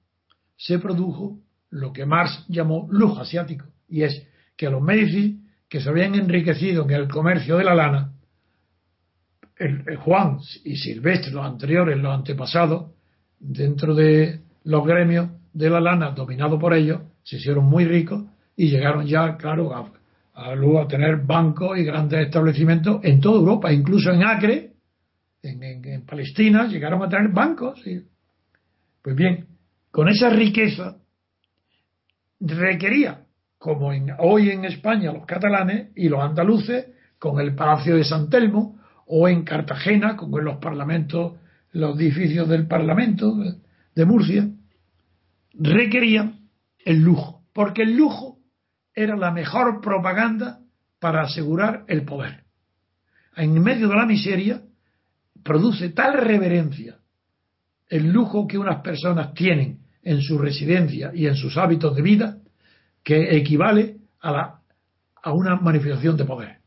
[0.56, 1.38] se produjo
[1.70, 4.26] lo que Marx llamó lujo asiático, y es
[4.56, 5.36] que los Médicis,
[5.68, 8.12] que se habían enriquecido en el comercio de la lana,
[9.64, 12.92] el- Juan y Silvestre, los anteriores, los antepasados,
[13.38, 18.24] dentro de los gremios de la lana dominados por ellos, se hicieron muy ricos
[18.56, 19.74] y llegaron ya, claro,
[20.34, 24.72] a, luego a tener bancos y grandes establecimientos en toda Europa, incluso en Acre,
[25.42, 27.84] en, en- en Palestina, llegaron a tener bancos.
[27.86, 28.02] y-
[29.02, 29.46] Pues bien,
[29.90, 30.96] con esa riqueza
[32.40, 33.22] requería,
[33.58, 36.86] como en- hoy en España los catalanes y los andaluces,
[37.18, 38.78] con el Palacio de San Telmo,
[39.14, 41.34] o en Cartagena, como en los parlamentos,
[41.72, 43.36] los edificios del Parlamento
[43.94, 44.48] de- Murcia,
[45.52, 46.48] requerían
[46.82, 48.38] el lujo, porque el lujo
[48.94, 50.60] era la mejor propaganda
[50.98, 52.44] para asegurar el poder.
[53.36, 54.62] En medio de la miseria
[55.42, 56.96] produce tal reverencia
[57.90, 62.38] el lujo que unas personas tienen en su residencia y en sus hábitos de vida
[63.04, 64.60] que equivale a, la,
[65.22, 66.61] a una manifestación de poder.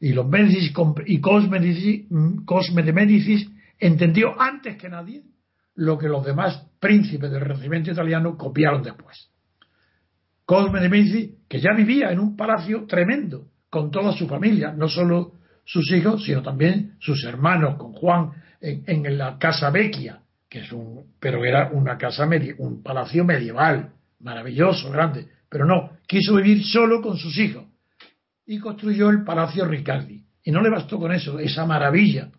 [0.00, 0.72] Y los Médicis
[1.06, 5.22] y Cosme, Medici- mm, de Médicis entendió antes que nadie
[5.74, 9.28] lo que los demás príncipes del Renacimiento italiano copiaron después.
[10.44, 14.88] Cosme de Medici, que ya vivía en un palacio tremendo, con toda su familia, no
[14.88, 15.32] solo
[15.64, 18.30] sus hijos, sino también sus hermanos, con Juan,
[18.60, 23.24] en, en la Casa Vecchia, que es un, pero era una casa medi- un palacio
[23.24, 23.90] medieval,
[24.20, 27.64] maravilloso, grande, pero no, quiso vivir solo con sus hijos
[28.48, 30.24] y construyó el Palacio Riccardi.
[30.42, 32.30] Y no le bastó con eso, esa maravilla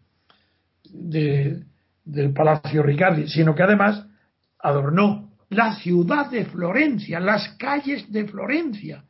[0.92, 1.64] de-
[2.04, 4.06] del Palacio Riccardi, sino que además
[4.58, 9.04] adornó la ciudad de Florencia, las calles de Florencia,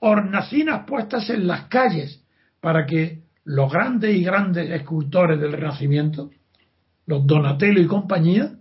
[0.00, 2.22] hornacinas puestas en las calles
[2.60, 6.30] para que los grandes y grandes escultores del Renacimiento,
[7.06, 8.52] los Donatello y compañía,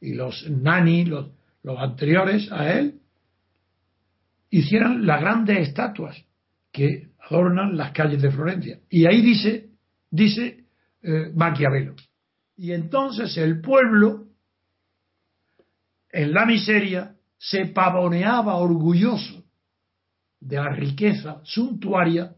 [0.00, 1.30] y los Nani, los,
[1.62, 3.00] los anteriores a él,
[4.50, 6.16] hicieran las grandes estatuas
[6.72, 8.80] que adornan las calles de Florencia.
[8.90, 9.70] Y ahí dice,
[10.10, 10.64] dice
[11.02, 11.94] eh, Maquiavelo.
[12.56, 14.26] Y entonces el pueblo,
[16.10, 19.44] en la miseria, se pavoneaba orgulloso
[20.40, 22.34] de la riqueza suntuaria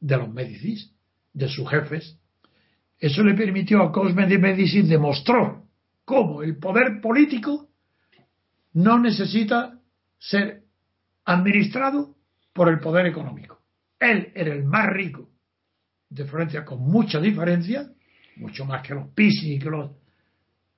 [0.00, 0.92] de los Médicis,
[1.32, 2.18] de sus jefes.
[2.98, 5.64] Eso le permitió a Cosme de Medici demostró
[6.04, 7.68] cómo el poder político
[8.72, 9.78] no necesita
[10.18, 10.62] ser
[11.24, 12.14] administrado
[12.54, 13.55] por el poder económico.
[13.98, 15.30] Él era el más rico
[16.08, 17.90] de Florencia con mucha diferencia,
[18.36, 19.90] mucho más que los Pisi y que los...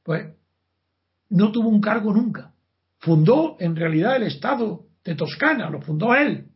[0.03, 0.27] Pues
[1.31, 2.53] no tuvo un cargo nunca.
[2.99, 6.49] Fundó en realidad el Estado de Toscana, lo fundó él.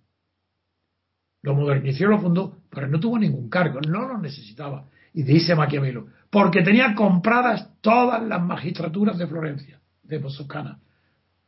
[1.42, 4.88] Lo modernizó, lo fundó, pero no tuvo ningún cargo, no lo necesitaba.
[5.12, 10.80] Y dice Maquiavelo, porque tenía compradas todas las magistraturas de Florencia, de Toscana,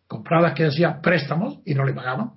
[0.06, 2.32] compradas que hacía préstamos y no le pagaban.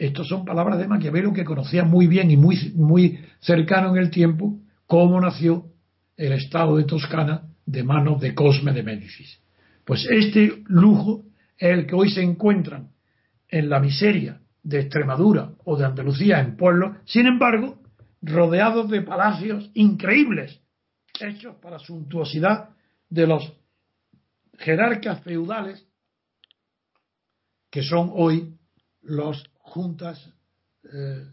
[0.00, 4.10] Estas son palabras de Maquiavelo que conocía muy bien y muy, muy cercano en el
[4.10, 5.66] tiempo cómo nació
[6.16, 9.42] el Estado de Toscana de manos de Cosme de Médicis.
[9.84, 11.24] Pues este lujo
[11.58, 12.92] es el que hoy se encuentran
[13.46, 17.82] en la miseria de Extremadura o de Andalucía en pueblos, sin embargo,
[18.22, 20.62] rodeados de palacios increíbles,
[21.20, 22.70] hechos para suntuosidad
[23.10, 23.52] de los
[24.56, 25.86] jerarcas feudales
[27.70, 28.54] que son hoy
[29.02, 30.32] los juntas,
[30.84, 31.24] eh,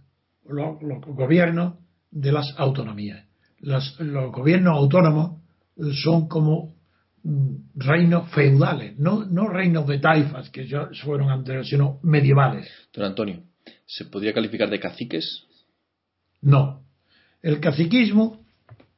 [0.45, 1.75] los, los gobiernos
[2.11, 3.25] de las autonomías.
[3.59, 5.41] los gobiernos autónomos
[6.03, 6.75] son como
[7.23, 12.69] mm, reinos feudales, no, no reinos de taifas que ya fueron anteriores, sino medievales.
[12.93, 13.43] Don Antonio,
[13.85, 15.43] ¿se podría calificar de caciques?
[16.41, 16.83] No.
[17.41, 18.45] El caciquismo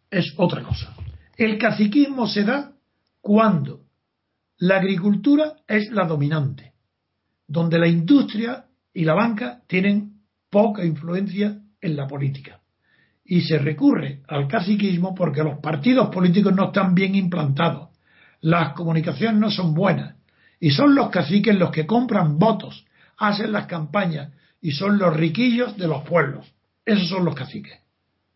[0.10, 0.96] es otra cosa.
[1.38, 2.74] El caciquismo se da
[3.22, 3.86] cuando
[4.58, 6.74] la agricultura es la dominante,
[7.48, 12.60] donde la industria y la banca tienen poca influencia en la política.
[13.24, 17.90] Y se recurre al caciquismo porque los partidos políticos no están bien implantados,
[18.42, 20.16] las comunicaciones no son buenas,
[20.60, 22.86] y son los caciques los que compran votos,
[23.18, 24.32] hacen las campañas
[24.62, 26.46] y son los riquillos de los pueblos.
[26.86, 27.80] Esos son los caciques.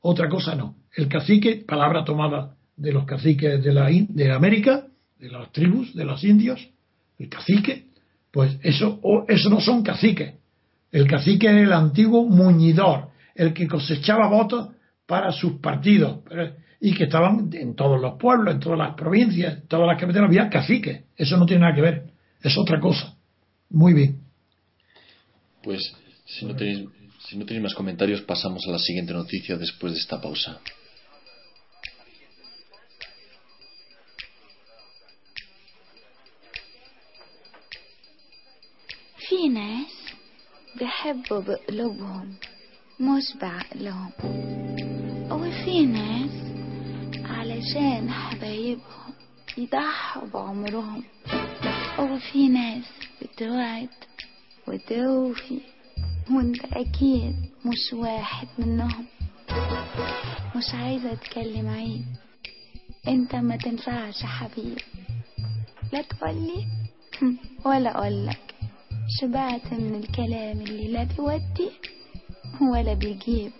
[0.01, 0.75] Otra cosa no.
[0.95, 4.87] El cacique, palabra tomada de los caciques de, la, de América,
[5.17, 6.69] de las tribus, de los indios,
[7.17, 7.87] el cacique,
[8.31, 10.35] pues eso, eso no son caciques.
[10.93, 14.69] El cacique era el antiguo muñidor, el que cosechaba votos
[15.07, 16.19] para sus partidos,
[16.79, 20.29] y que estaban en todos los pueblos, en todas las provincias, en todas las capitales
[20.29, 21.05] había caciques.
[21.17, 22.03] Eso no tiene nada que ver,
[22.41, 23.17] es otra cosa.
[23.71, 24.19] Muy bien.
[25.63, 25.81] Pues
[26.25, 30.59] si no tenéis más comentarios, pasamos a la siguiente noticia después de esta pausa.
[41.03, 42.33] بيحبوا بقلوبهم
[42.99, 44.09] مش بعقلهم
[45.31, 46.31] وفي ناس
[47.25, 49.13] علشان حبايبهم
[49.57, 51.03] يضحوا بعمرهم.
[51.99, 52.83] وفي ناس
[53.21, 53.89] بتوعد
[54.67, 55.59] وتوفي
[56.31, 57.35] وأنت أكيد
[57.65, 59.05] مش واحد منهم.
[60.55, 62.05] مش عايزة أتكلم عيب.
[63.07, 64.79] أنت ما تنفعش حبيب.
[65.93, 66.67] لا تقولي
[67.65, 68.52] ولا أقولك.
[69.21, 71.69] شبعت من الكلام اللي لا بيودي
[72.61, 73.51] ولا بيجيب.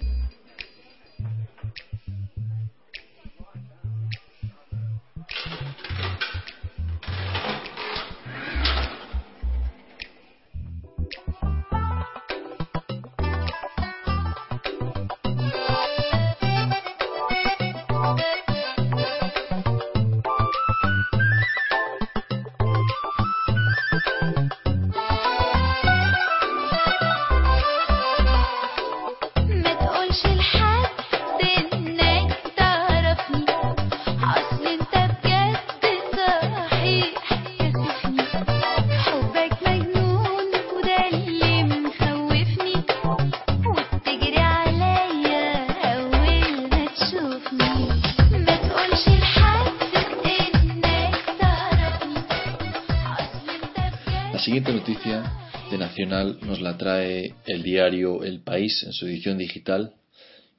[56.84, 59.94] Trae el diario El País en su edición digital,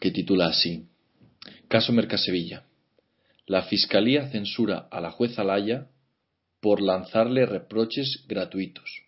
[0.00, 0.86] que titula así:
[1.68, 2.64] Caso Mercasevilla.
[3.46, 5.88] La Fiscalía censura a la jueza Laya
[6.62, 9.02] por lanzarle reproches gratuitos.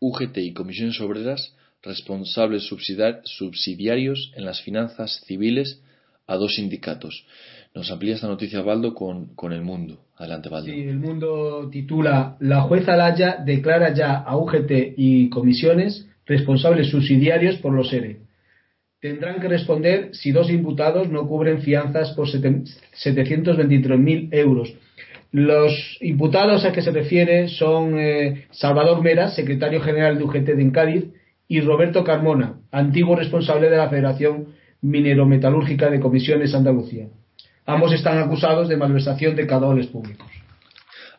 [0.00, 5.80] UGT y comisiones obreras responsables subsidiar- subsidiarios en las finanzas civiles
[6.26, 7.24] a dos sindicatos.
[7.74, 9.98] Nos amplía esta noticia Baldo con, con El Mundo.
[10.16, 10.70] Adelante, Baldo.
[10.72, 17.56] Sí, el mundo titula La jueza Laya declara ya a UGT y comisiones responsables subsidiarios
[17.56, 18.18] por los ERE.
[19.00, 22.64] Tendrán que responder si dos imputados no cubren fianzas por seten-
[23.02, 24.74] 723.000 euros.
[25.32, 30.70] Los imputados a que se refiere son eh, Salvador Mera, secretario general de UGT en
[30.70, 31.04] Cádiz,
[31.48, 34.48] y Roberto Carmona, antiguo responsable de la Federación
[34.82, 37.06] Minerometalúrgica de Comisiones Andalucía.
[37.66, 40.26] Ambos están acusados de malversación de caudales públicos.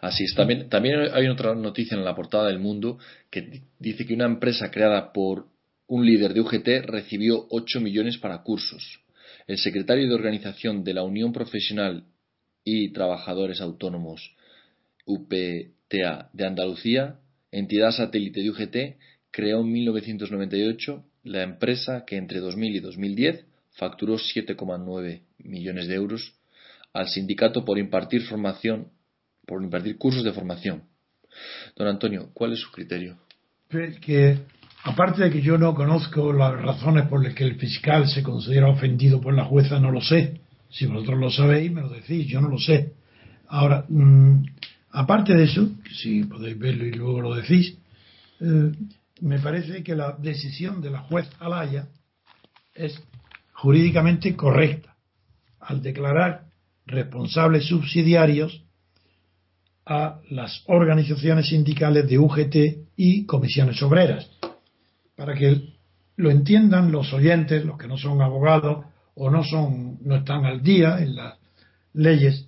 [0.01, 0.33] Así es.
[0.35, 2.97] También, también hay otra noticia en la portada del Mundo
[3.29, 5.45] que di- dice que una empresa creada por
[5.87, 8.99] un líder de UGT recibió 8 millones para cursos.
[9.47, 12.05] El secretario de organización de la Unión Profesional
[12.63, 14.35] y Trabajadores Autónomos
[15.05, 17.15] UPTA de Andalucía,
[17.51, 18.75] entidad satélite de UGT,
[19.31, 26.33] creó en 1998 la empresa que entre 2000 y 2010 facturó 7,9 millones de euros
[26.93, 28.89] al sindicato por impartir formación
[29.45, 30.83] por impartir cursos de formación.
[31.75, 33.17] Don Antonio, ¿cuál es su criterio?
[33.69, 34.37] Pues que
[34.83, 38.69] aparte de que yo no conozco las razones por las que el fiscal se considera
[38.69, 40.41] ofendido por la jueza, no lo sé.
[40.69, 42.93] Si vosotros lo sabéis, me lo decís, yo no lo sé.
[43.47, 44.43] Ahora, mm,
[44.91, 47.77] aparte de eso, si podéis verlo y luego lo decís,
[48.39, 48.71] eh,
[49.21, 51.87] me parece que la decisión de la juez Alaya
[52.73, 53.01] es
[53.61, 54.95] jurídicamente correcta
[55.59, 56.45] al declarar
[56.87, 58.63] responsables subsidiarios
[59.85, 62.55] a las organizaciones sindicales de UGT
[62.95, 64.31] y comisiones obreras,
[65.15, 65.75] para que
[66.15, 68.83] lo entiendan los oyentes, los que no son abogados
[69.13, 71.37] o no son, no están al día en las
[71.93, 72.47] leyes.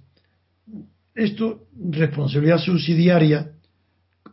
[1.13, 3.51] Esto, responsabilidad subsidiaria,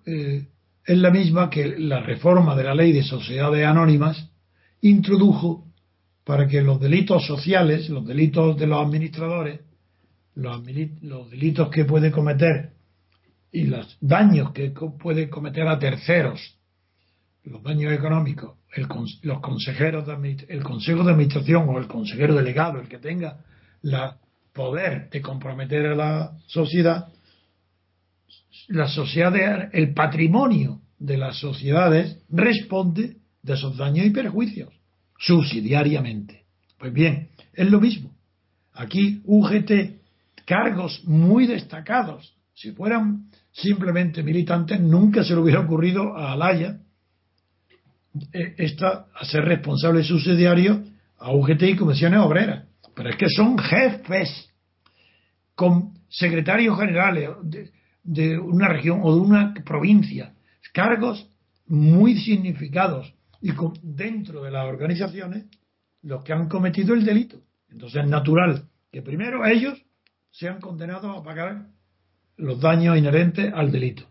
[0.07, 0.47] eh,
[0.87, 4.31] es la misma que la reforma de la ley de sociedades anónimas
[4.81, 5.70] introdujo
[6.25, 9.61] para que los delitos sociales, los delitos de los administradores,
[10.35, 12.73] los, delitos que puede cometer
[13.53, 16.57] y los daños que puede cometer a terceros,
[17.45, 18.87] los daños económicos, el,
[19.23, 23.45] los consejeros de el consejo de administración o el consejero delegado, el que tenga
[23.83, 24.18] la
[24.53, 27.09] poder de comprometer a la sociedad,
[28.68, 34.80] la sociedad, el patrimonio de las sociedades responde de esos daños y perjuicios
[35.21, 36.45] subsidiariamente.
[36.79, 38.11] Pues bien, es lo mismo.
[38.73, 40.01] Aquí UGT,
[40.47, 46.81] cargos muy destacados, si fueran simplemente militantes, nunca se le hubiera ocurrido a Alaya
[48.33, 50.83] eh, esta, a ser responsable subsidiario
[51.18, 52.64] a UGT y comisiones obreras.
[52.95, 54.49] Pero es que son jefes,
[55.55, 57.71] con secretarios generales de,
[58.03, 60.33] de una región o de una provincia,
[60.73, 61.29] cargos
[61.66, 65.47] muy significados y con, dentro de las organizaciones
[66.03, 67.41] los que han cometido el delito.
[67.68, 69.80] Entonces es natural que primero ellos
[70.30, 71.66] sean condenados a pagar
[72.36, 74.05] los daños inherentes al delito.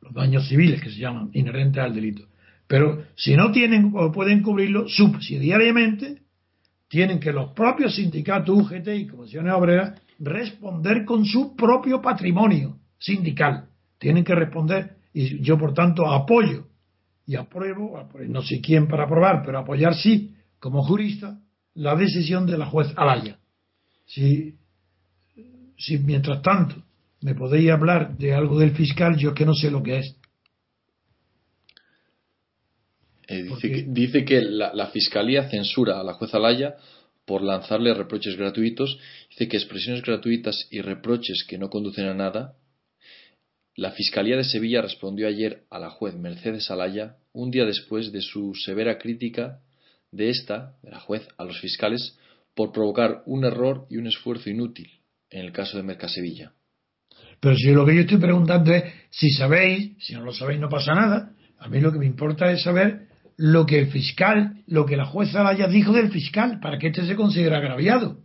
[0.00, 2.26] Los daños civiles que se llaman inherentes al delito.
[2.66, 6.22] Pero si no tienen o pueden cubrirlo subsidiariamente,
[6.88, 13.68] tienen que los propios sindicatos UGT y comisiones obreras responder con su propio patrimonio sindical.
[13.98, 16.68] Tienen que responder y yo por tanto apoyo
[17.26, 21.40] y apruebo, no sé quién para aprobar, pero apoyar sí, como jurista,
[21.74, 23.38] la decisión de la juez Alaya.
[24.06, 24.54] Si,
[25.78, 26.76] si mientras tanto
[27.20, 30.16] me podéis hablar de algo del fiscal, yo que no sé lo que es.
[33.28, 36.74] Eh, dice, que, dice, que, la, la, fiscalía censura a la juez Alaya
[37.24, 38.98] por lanzarle reproches gratuitos.
[39.30, 42.56] Dice que expresiones gratuitas y reproches que no conducen a nada
[43.74, 48.20] la Fiscalía de Sevilla respondió ayer a la juez Mercedes Alaya, un día después de
[48.20, 49.60] su severa crítica
[50.10, 52.18] de esta, de la juez, a los fiscales
[52.54, 54.90] por provocar un error y un esfuerzo inútil
[55.30, 56.52] en el caso de Mercasevilla.
[57.40, 60.68] Pero si lo que yo estoy preguntando es si sabéis, si no lo sabéis no
[60.68, 63.08] pasa nada, a mí lo que me importa es saber
[63.38, 67.06] lo que el fiscal, lo que la jueza Alaya dijo del fiscal, para que éste
[67.06, 68.18] se considere agraviado.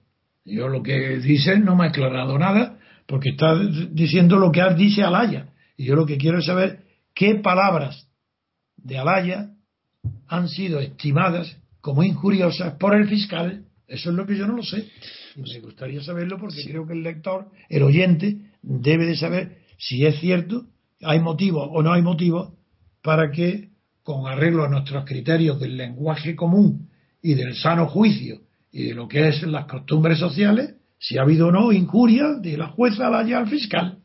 [0.43, 3.57] Yo lo que dice no me ha aclarado nada porque está
[3.91, 5.49] diciendo lo que dice Alaya.
[5.77, 6.81] Y yo lo que quiero es saber
[7.15, 8.07] qué palabras
[8.75, 9.51] de Alaya
[10.27, 13.65] han sido estimadas como injuriosas por el fiscal.
[13.87, 14.89] Eso es lo que yo no lo sé.
[15.35, 20.05] Y me gustaría saberlo porque creo que el lector, el oyente, debe de saber si
[20.05, 20.65] es cierto,
[21.01, 22.57] hay motivo o no hay motivo
[23.01, 23.69] para que,
[24.03, 26.89] con arreglo a nuestros criterios del lenguaje común
[27.21, 28.41] y del sano juicio
[28.71, 32.57] y de lo que es las costumbres sociales, si ha habido o no injuria de
[32.57, 33.99] la jueza vaya al fiscal,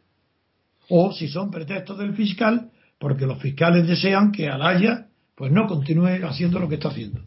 [0.89, 6.25] o si son pretextos del fiscal, porque los fiscales desean que Alaya pues no continúe
[6.25, 7.21] haciendo lo que está haciendo,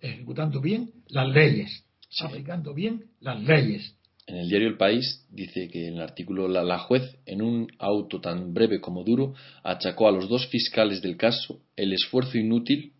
[0.00, 1.84] ejecutando bien las leyes,
[2.20, 3.94] aplicando bien las leyes.
[4.26, 7.68] En el diario El País dice que en el artículo la, la, juez, en un
[7.78, 12.94] auto tan breve como duro, achacó a los dos fiscales del caso el esfuerzo inútil,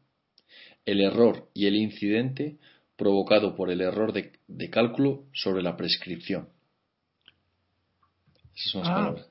[0.84, 2.58] el error y el incidente
[2.96, 6.48] provocado por el error de, de cálculo sobre la prescripción.
[8.54, 9.26] Esas son las Ah, palabras.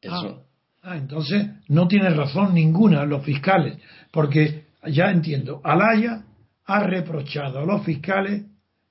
[0.00, 0.44] Eso-
[0.84, 3.78] Ah, ah, entonces no tiene razón ninguna los fiscales,
[4.10, 6.24] porque ya entiendo, Alaya
[6.64, 8.44] ha reprochado a los fiscales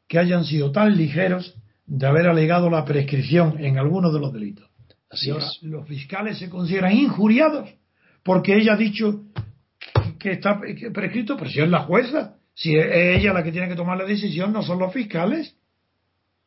[0.08, 1.56] que hayan sido tan ligeros
[1.86, 4.70] de haber alegado la prescripción en algunos de los delitos.
[5.10, 5.60] Así y ahora es.
[5.64, 7.70] los fiscales se consideran injuriados
[8.24, 9.24] porque ella ha dicho
[10.20, 10.62] que- está
[10.94, 12.86] prescrito, pero si es la jueza, si es
[13.20, 15.56] ella la que tiene que tomar la decisión, no son los fiscales.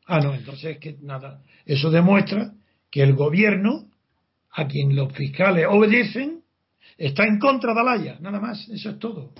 [0.05, 1.41] Ah, no, entonces es que nada.
[1.65, 2.53] Eso demuestra
[2.91, 3.89] que el gobierno,
[4.51, 6.43] a quien los fiscales obedecen,
[6.97, 9.33] está en contra de Alaya, nada más, eso es todo.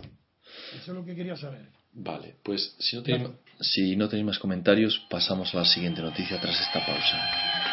[0.76, 1.70] Eso es lo que quería saber.
[1.94, 3.30] Vale, pues si no, tenéis,
[3.62, 7.65] si no tenéis más comentarios, pasamos a la siguiente noticia tras esta pausa.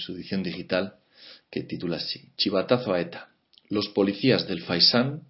[0.00, 0.96] Su edición digital,
[1.50, 3.30] que titula así: Chivatazo a ETA.
[3.68, 5.22] Los policías del Faisán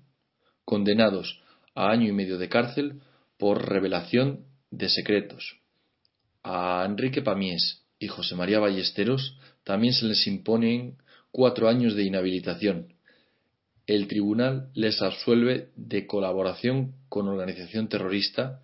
[0.65, 1.43] condenados
[1.75, 3.01] a año y medio de cárcel
[3.39, 5.57] por revelación de secretos.
[6.43, 10.97] A Enrique Pamies y José María Ballesteros también se les imponen
[11.33, 12.95] cuatro años de inhabilitación.
[13.87, 18.61] El tribunal les absuelve de colaboración con organización terrorista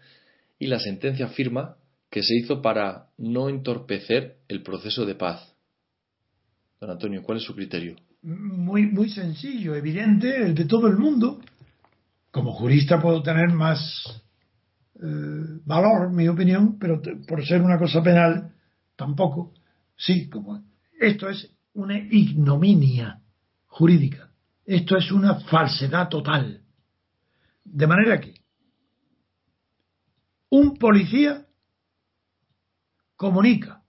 [0.59, 1.77] y la sentencia afirma
[2.11, 5.56] que se hizo para no entorpecer el proceso de paz.
[6.81, 7.97] Don Antonio, ¿cuál es su criterio?
[8.23, 11.41] Muy, muy sencillo, evidente, el de todo el mundo.
[12.31, 13.81] Como jurista puedo tener más
[14.97, 18.53] eh, valor, mi opinión, pero por ser una cosa penal,
[18.95, 19.55] tampoco.
[19.97, 20.63] Sí, como
[21.01, 23.21] esto es una ignominia
[23.67, 24.31] jurídica.
[24.67, 26.63] Esto es una falsedad total.
[27.65, 28.35] De manera que
[30.51, 31.47] un policía
[33.17, 33.83] comunica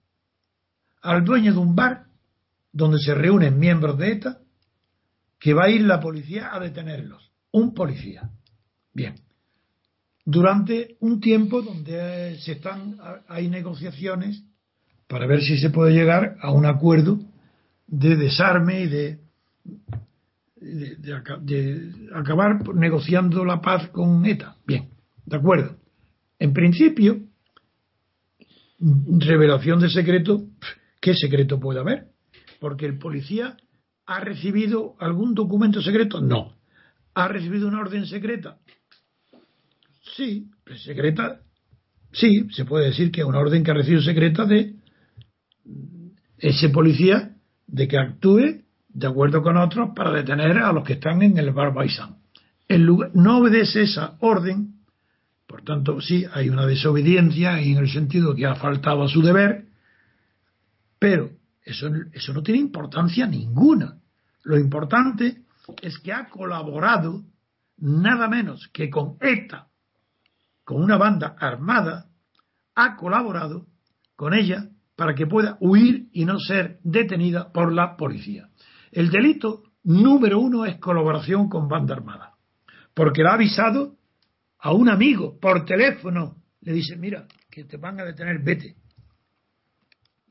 [1.02, 2.07] al dueño de un bar
[2.78, 4.38] donde se reúnen miembros de ETA
[5.40, 7.32] que va a ir la policía a detenerlos.
[7.52, 8.30] Un policía.
[8.94, 9.16] Bien.
[10.24, 12.98] Durante un tiempo donde se están,
[13.28, 14.44] hay negociaciones
[15.08, 17.20] para ver si se puede llegar a un acuerdo
[17.88, 19.20] de desarme y de,
[20.58, 20.96] de,
[21.42, 24.56] de acabar negociando la paz con ETA.
[24.68, 24.90] Bien,
[25.26, 25.78] de acuerdo.
[26.38, 27.22] En principio,
[28.80, 30.44] revelación de secreto,
[31.02, 32.17] ¿qué secreto puede haber?
[32.60, 33.58] Porque el policía
[34.06, 36.54] ha recibido algún documento secreto, no.
[37.14, 38.58] ¿Ha recibido una orden secreta?
[40.16, 41.42] Sí, pues secreta,
[42.12, 44.76] sí, se puede decir que es una orden que ha recibido secreta de
[46.38, 47.36] ese policía
[47.68, 51.52] de que actúe de acuerdo con otros para detener a los que están en el
[51.52, 52.18] bar Baisán.
[52.68, 54.78] En lugar, no obedece esa orden,
[55.46, 59.66] por tanto, sí, hay una desobediencia en el sentido que ha faltado a su deber,
[61.00, 61.30] pero
[61.68, 64.00] eso, eso no tiene importancia ninguna.
[64.44, 65.44] Lo importante
[65.82, 67.26] es que ha colaborado
[67.78, 69.68] nada menos que con ETA,
[70.64, 72.06] con una banda armada,
[72.74, 73.68] ha colaborado
[74.16, 78.50] con ella para que pueda huir y no ser detenida por la policía.
[78.92, 82.36] El delito número uno es colaboración con banda armada,
[82.94, 83.98] porque le ha avisado
[84.60, 88.78] a un amigo por teléfono, le dice, mira, que te van a detener, vete.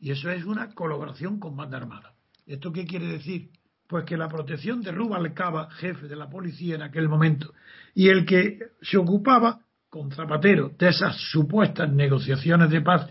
[0.01, 2.15] Y eso es una colaboración con banda armada.
[2.47, 3.51] ¿Esto qué quiere decir?
[3.89, 7.53] Pues que la protección de Rubalcaba, jefe de la policía en aquel momento,
[7.95, 13.09] y el que se ocupaba con Zapatero de esas supuestas negociaciones de paz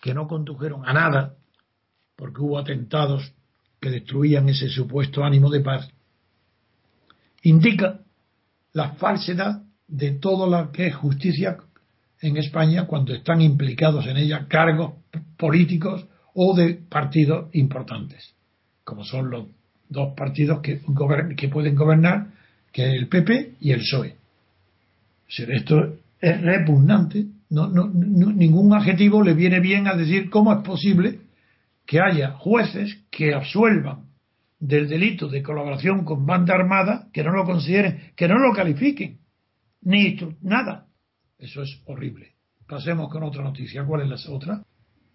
[0.00, 1.34] que no condujeron a nada,
[2.16, 3.32] porque hubo atentados
[3.80, 5.90] que destruían ese supuesto ánimo de paz,
[7.42, 8.00] indica
[8.72, 11.58] la falsedad de todo lo que es justicia
[12.20, 14.94] en España cuando están implicados en ella cargos
[15.36, 18.34] políticos o de partidos importantes,
[18.84, 19.46] como son los
[19.88, 20.80] dos partidos que,
[21.36, 22.28] que pueden gobernar,
[22.72, 24.16] que es el PP y el PSOE.
[25.28, 27.24] Esto es repugnante.
[27.50, 31.20] No, no, no, ningún adjetivo le viene bien a decir cómo es posible
[31.86, 34.06] que haya jueces que absuelvan
[34.58, 39.18] del delito de colaboración con banda armada, que no lo consideren, que no lo califiquen,
[39.82, 40.86] ni nada.
[41.38, 42.32] Eso es horrible.
[42.66, 43.84] Pasemos con otra noticia.
[43.84, 44.62] ¿Cuál es la otra?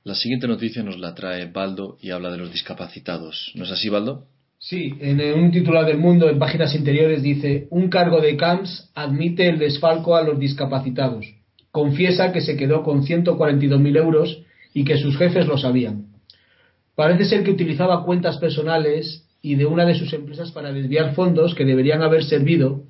[0.09, 3.51] La siguiente noticia nos la trae Baldo y habla de los discapacitados.
[3.53, 4.25] ¿No es así, Baldo?
[4.57, 9.47] Sí, en un titular del Mundo, en páginas interiores, dice: Un cargo de CAMS admite
[9.47, 11.27] el desfalco a los discapacitados.
[11.69, 14.41] Confiesa que se quedó con 142.000 euros
[14.73, 16.07] y que sus jefes lo sabían.
[16.95, 21.53] Parece ser que utilizaba cuentas personales y de una de sus empresas para desviar fondos
[21.53, 22.81] que deberían haber servido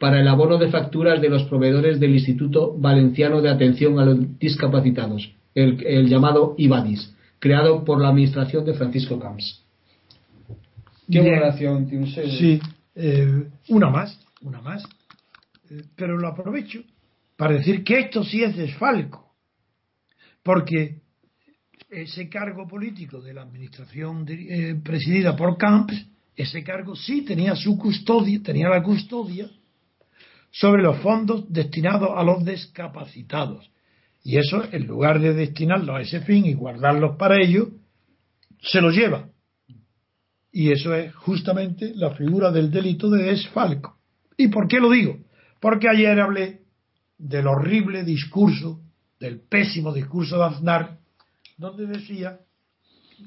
[0.00, 4.40] para el abono de facturas de los proveedores del Instituto Valenciano de Atención a los
[4.40, 9.62] Discapacitados, el, el llamado IVADIS, creado por la administración de Francisco Camps.
[11.10, 12.28] ¿Qué valoración tiene usted?
[12.38, 12.60] Sí,
[12.94, 14.82] eh, una más, una más.
[15.70, 16.82] Eh, pero lo aprovecho
[17.36, 19.34] para decir que esto sí es desfalco,
[20.42, 21.00] porque
[21.90, 25.94] ese cargo político de la administración de- eh, presidida por Camps,
[26.36, 29.48] ese cargo sí tenía su custodia, tenía la custodia
[30.50, 33.70] sobre los fondos destinados a los discapacitados.
[34.24, 37.68] Y eso, en lugar de destinarlos a ese fin y guardarlos para ello,
[38.62, 39.28] se los lleva.
[40.50, 43.98] Y eso es justamente la figura del delito de desfalco.
[44.38, 45.18] ¿Y por qué lo digo?
[45.60, 46.62] Porque ayer hablé
[47.18, 48.80] del horrible discurso,
[49.20, 50.98] del pésimo discurso de Aznar,
[51.58, 52.40] donde decía,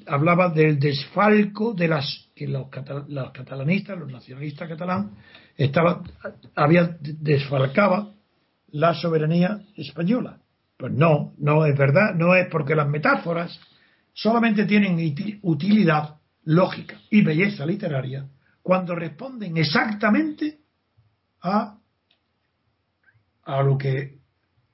[0.06, 5.12] hablaba del desfalco de las que los, catal- los catalanistas, los nacionalistas catalanes,
[5.56, 6.02] estaba,
[6.56, 8.14] había desfalcaba
[8.70, 10.40] la soberanía española.
[10.78, 13.58] Pues no, no es verdad, no es porque las metáforas
[14.14, 14.96] solamente tienen
[15.42, 16.14] utilidad
[16.44, 18.26] lógica y belleza literaria
[18.62, 20.58] cuando responden exactamente
[21.42, 21.78] a,
[23.44, 24.18] a lo que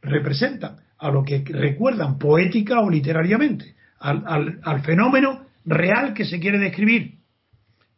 [0.02, 6.38] representan, a lo que recuerdan poética o literariamente, al, al- al fenómeno real que se
[6.38, 7.18] quiere describir.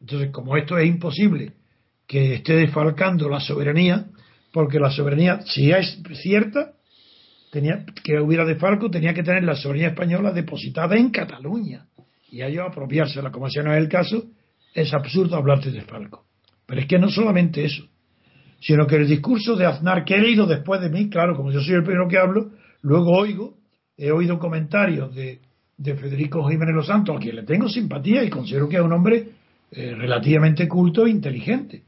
[0.00, 1.54] Entonces, como esto es imposible
[2.06, 4.06] que esté desfalcando la soberanía,
[4.52, 6.75] porque la soberanía, si es cierta,
[7.56, 11.86] tenía que hubiera desfalco, tenía que tener la soberanía española depositada en Cataluña
[12.30, 14.24] y a ellos apropiársela, como ese no es el caso,
[14.74, 16.26] es absurdo hablar de desfalco.
[16.66, 17.84] Pero es que no solamente eso,
[18.60, 21.60] sino que el discurso de Aznar, que he leído después de mí, claro, como yo
[21.60, 22.50] soy el primero que hablo,
[22.82, 23.56] luego oigo,
[23.96, 25.40] he oído comentarios de,
[25.78, 28.92] de Federico Jiménez Los Santos, a quien le tengo simpatía y considero que es un
[28.92, 29.30] hombre
[29.70, 31.84] eh, relativamente culto e inteligente.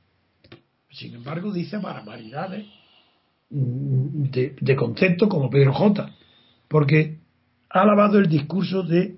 [0.91, 2.65] Sin embargo, dice barbaridades
[3.51, 6.11] de, de concepto como Pedro J.
[6.69, 7.19] Porque
[7.71, 9.17] ha alabado el discurso de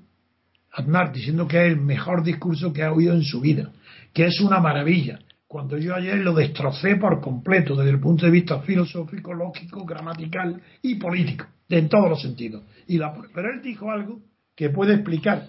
[0.72, 3.72] Aznar, diciendo que es el mejor discurso que ha oído en su vida,
[4.12, 5.18] que es una maravilla.
[5.48, 10.62] Cuando yo ayer lo destrocé por completo desde el punto de vista filosófico, lógico, gramatical
[10.80, 12.62] y político, en todos los sentidos.
[12.86, 14.20] Y la- pero él dijo algo
[14.54, 15.48] que puede explicar,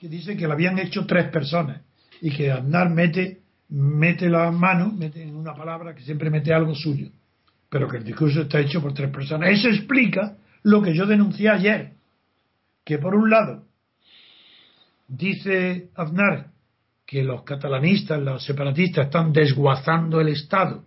[0.00, 1.82] que dice que lo habían hecho tres personas
[2.20, 6.74] y que Aznar mete, mete la mano, mete en una palabra que siempre mete algo
[6.74, 7.10] suyo,
[7.68, 9.50] pero que el discurso está hecho por tres personas.
[9.50, 11.92] Eso explica lo que yo denuncié ayer,
[12.84, 13.64] que por un lado
[15.08, 16.48] dice Aznar
[17.06, 20.84] que los catalanistas, los separatistas están desguazando el Estado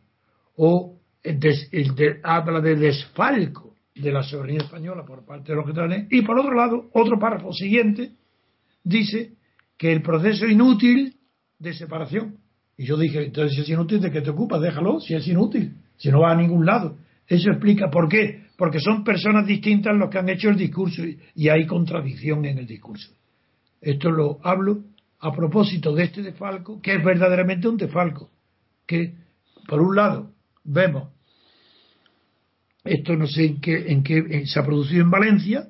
[0.58, 6.08] o des- de- habla de desfalco de la soberanía española por parte de los catalanes
[6.12, 8.12] y por otro lado, otro párrafo siguiente
[8.84, 9.34] dice
[9.78, 11.16] que el proceso inútil
[11.58, 12.38] de separación.
[12.78, 14.62] Y yo dije, entonces si es inútil, ¿de qué te ocupas?
[14.62, 16.98] Déjalo, si es inútil, si no va a ningún lado.
[17.28, 18.48] Eso explica por qué.
[18.58, 22.66] Porque son personas distintas los que han hecho el discurso y- hay contradicción en el
[22.66, 23.12] discurso.
[23.80, 24.84] Esto lo hablo
[25.20, 28.32] a propósito de este defalco, que es verdaderamente un defalco.
[28.88, 29.14] Que,
[29.68, 30.32] por un lado,
[30.64, 31.10] vemos,
[32.84, 35.68] esto no sé en qué, en qué se ha producido en Valencia,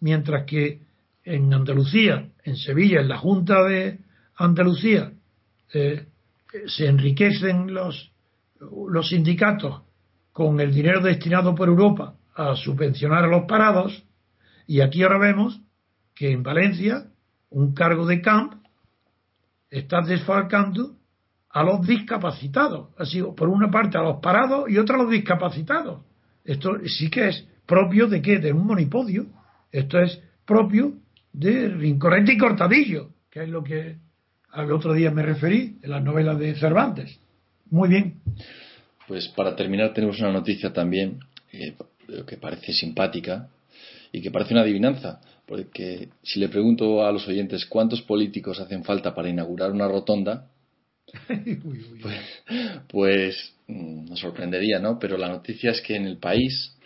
[0.00, 0.80] mientras que
[1.24, 3.98] en Andalucía, en Sevilla, en la Junta de
[4.36, 5.12] Andalucía,
[5.72, 6.06] eh,
[6.66, 8.10] se enriquecen los,
[8.60, 9.82] los sindicatos
[10.32, 14.04] con el dinero destinado por Europa a subvencionar a los parados,
[14.66, 15.60] y aquí ahora vemos
[16.14, 17.06] que en Valencia
[17.50, 18.54] un cargo de camp
[19.70, 20.96] está desfalcando
[21.50, 26.02] a los discapacitados, así por una parte a los parados y otra a los discapacitados.
[26.44, 28.38] Esto sí que es propio de qué?
[28.38, 29.26] De un monipodio.
[29.70, 30.94] Esto es propio
[31.32, 33.98] de Rincorrente y Cortadillo, que es lo que
[34.50, 37.19] al otro día me referí en las novelas de Cervantes.
[37.70, 38.14] Muy bien.
[39.06, 41.20] Pues para terminar tenemos una noticia también
[41.52, 41.74] eh,
[42.26, 43.48] que parece simpática
[44.12, 48.84] y que parece una adivinanza, porque si le pregunto a los oyentes cuántos políticos hacen
[48.84, 50.48] falta para inaugurar una rotonda,
[51.28, 51.98] Uy, uy.
[52.00, 52.20] pues,
[52.88, 54.98] pues mm, nos sorprendería, ¿no?
[54.98, 56.76] Pero la noticia es que en el país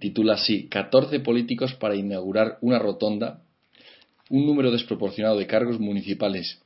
[0.00, 3.42] titula así 14 políticos para inaugurar una rotonda,
[4.28, 6.61] un número desproporcionado de cargos municipales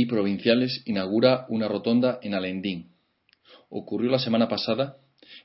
[0.00, 2.86] y provinciales inaugura una rotonda en Alendín.
[3.68, 4.96] Ocurrió la semana pasada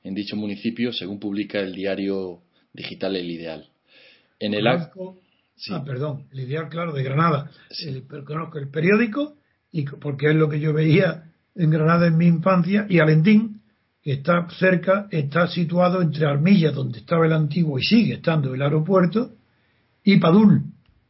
[0.04, 3.68] en dicho municipio, según publica el diario digital El Ideal.
[4.40, 5.20] En el ac- Conozco-
[5.56, 5.72] Sí.
[5.74, 7.50] Ah, perdón, el ideal, claro, de Granada.
[7.72, 7.88] Sí.
[7.90, 9.38] El- pero conozco el periódico,
[9.72, 13.62] y porque es lo que yo veía en Granada en mi infancia, y Alendín,
[14.04, 18.62] que está cerca, está situado entre Armilla, donde estaba el antiguo y sigue estando el
[18.62, 19.32] aeropuerto,
[20.04, 20.62] y Padul.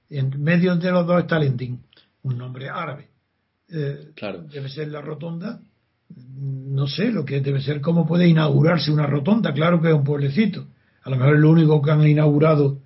[0.10, 1.82] En medio de los dos está Alendín,
[2.24, 3.08] un nombre árabe.
[3.74, 4.44] Eh, Claro.
[4.44, 5.60] Debe ser la rotonda.
[6.36, 9.52] No sé lo que debe ser, cómo puede inaugurarse una rotonda.
[9.54, 10.68] Claro que es un pueblecito.
[11.04, 12.80] A lo mejor es lo único que han inaugurado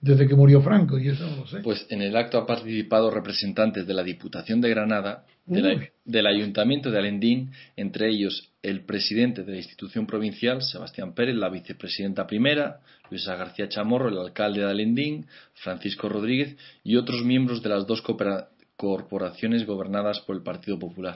[0.00, 1.58] desde que murió Franco, y eso no lo sé.
[1.60, 5.88] Pues en el acto han participado representantes de la Diputación de Granada, de la- Uy.
[6.06, 11.50] del Ayuntamiento de Alendín, entre ellos el presidente de la institución provincial, Sebastián Pérez, la
[11.50, 12.80] vicepresidenta primera,
[13.10, 18.00] Luisa García Chamorro, el alcalde de Alendín, Francisco Rodríguez y otros miembros de las dos
[18.00, 18.48] coopera-
[18.80, 21.14] corporaciones gobernadas por el Partido Popular.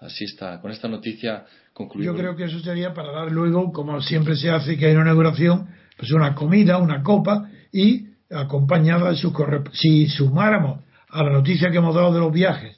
[0.00, 0.60] Así está.
[0.60, 2.16] Con esta noticia concluimos.
[2.16, 5.02] Yo creo que eso sería para dar luego, como siempre se hace, que hay una
[5.02, 9.32] inauguración, pues una comida, una copa y acompañada de sus
[9.74, 12.76] Si sumáramos a la noticia que hemos dado de los viajes,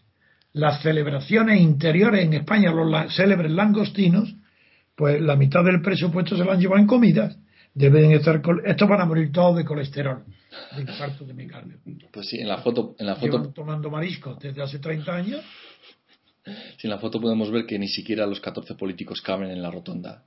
[0.52, 4.34] las celebraciones interiores en España, los célebres langostinos,
[4.94, 7.38] pues la mitad del presupuesto se lo han llevado en comidas.
[7.74, 10.24] Deben estar, estos van a morir todos de colesterol,
[10.76, 11.78] de infarto de miocardio.
[12.12, 15.40] Pues sí, en la foto, en la foto, Llevan tomando mariscos desde hace 30 años.
[16.44, 19.70] sí, en la foto podemos ver que ni siquiera los 14 políticos caben en la
[19.70, 20.24] rotonda.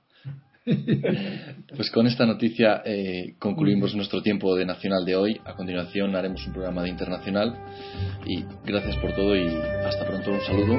[1.76, 5.40] Pues con esta noticia eh, concluimos nuestro tiempo de nacional de hoy.
[5.44, 7.54] A continuación haremos un programa de internacional.
[8.24, 10.32] Y gracias por todo y hasta pronto.
[10.32, 10.78] Un saludo.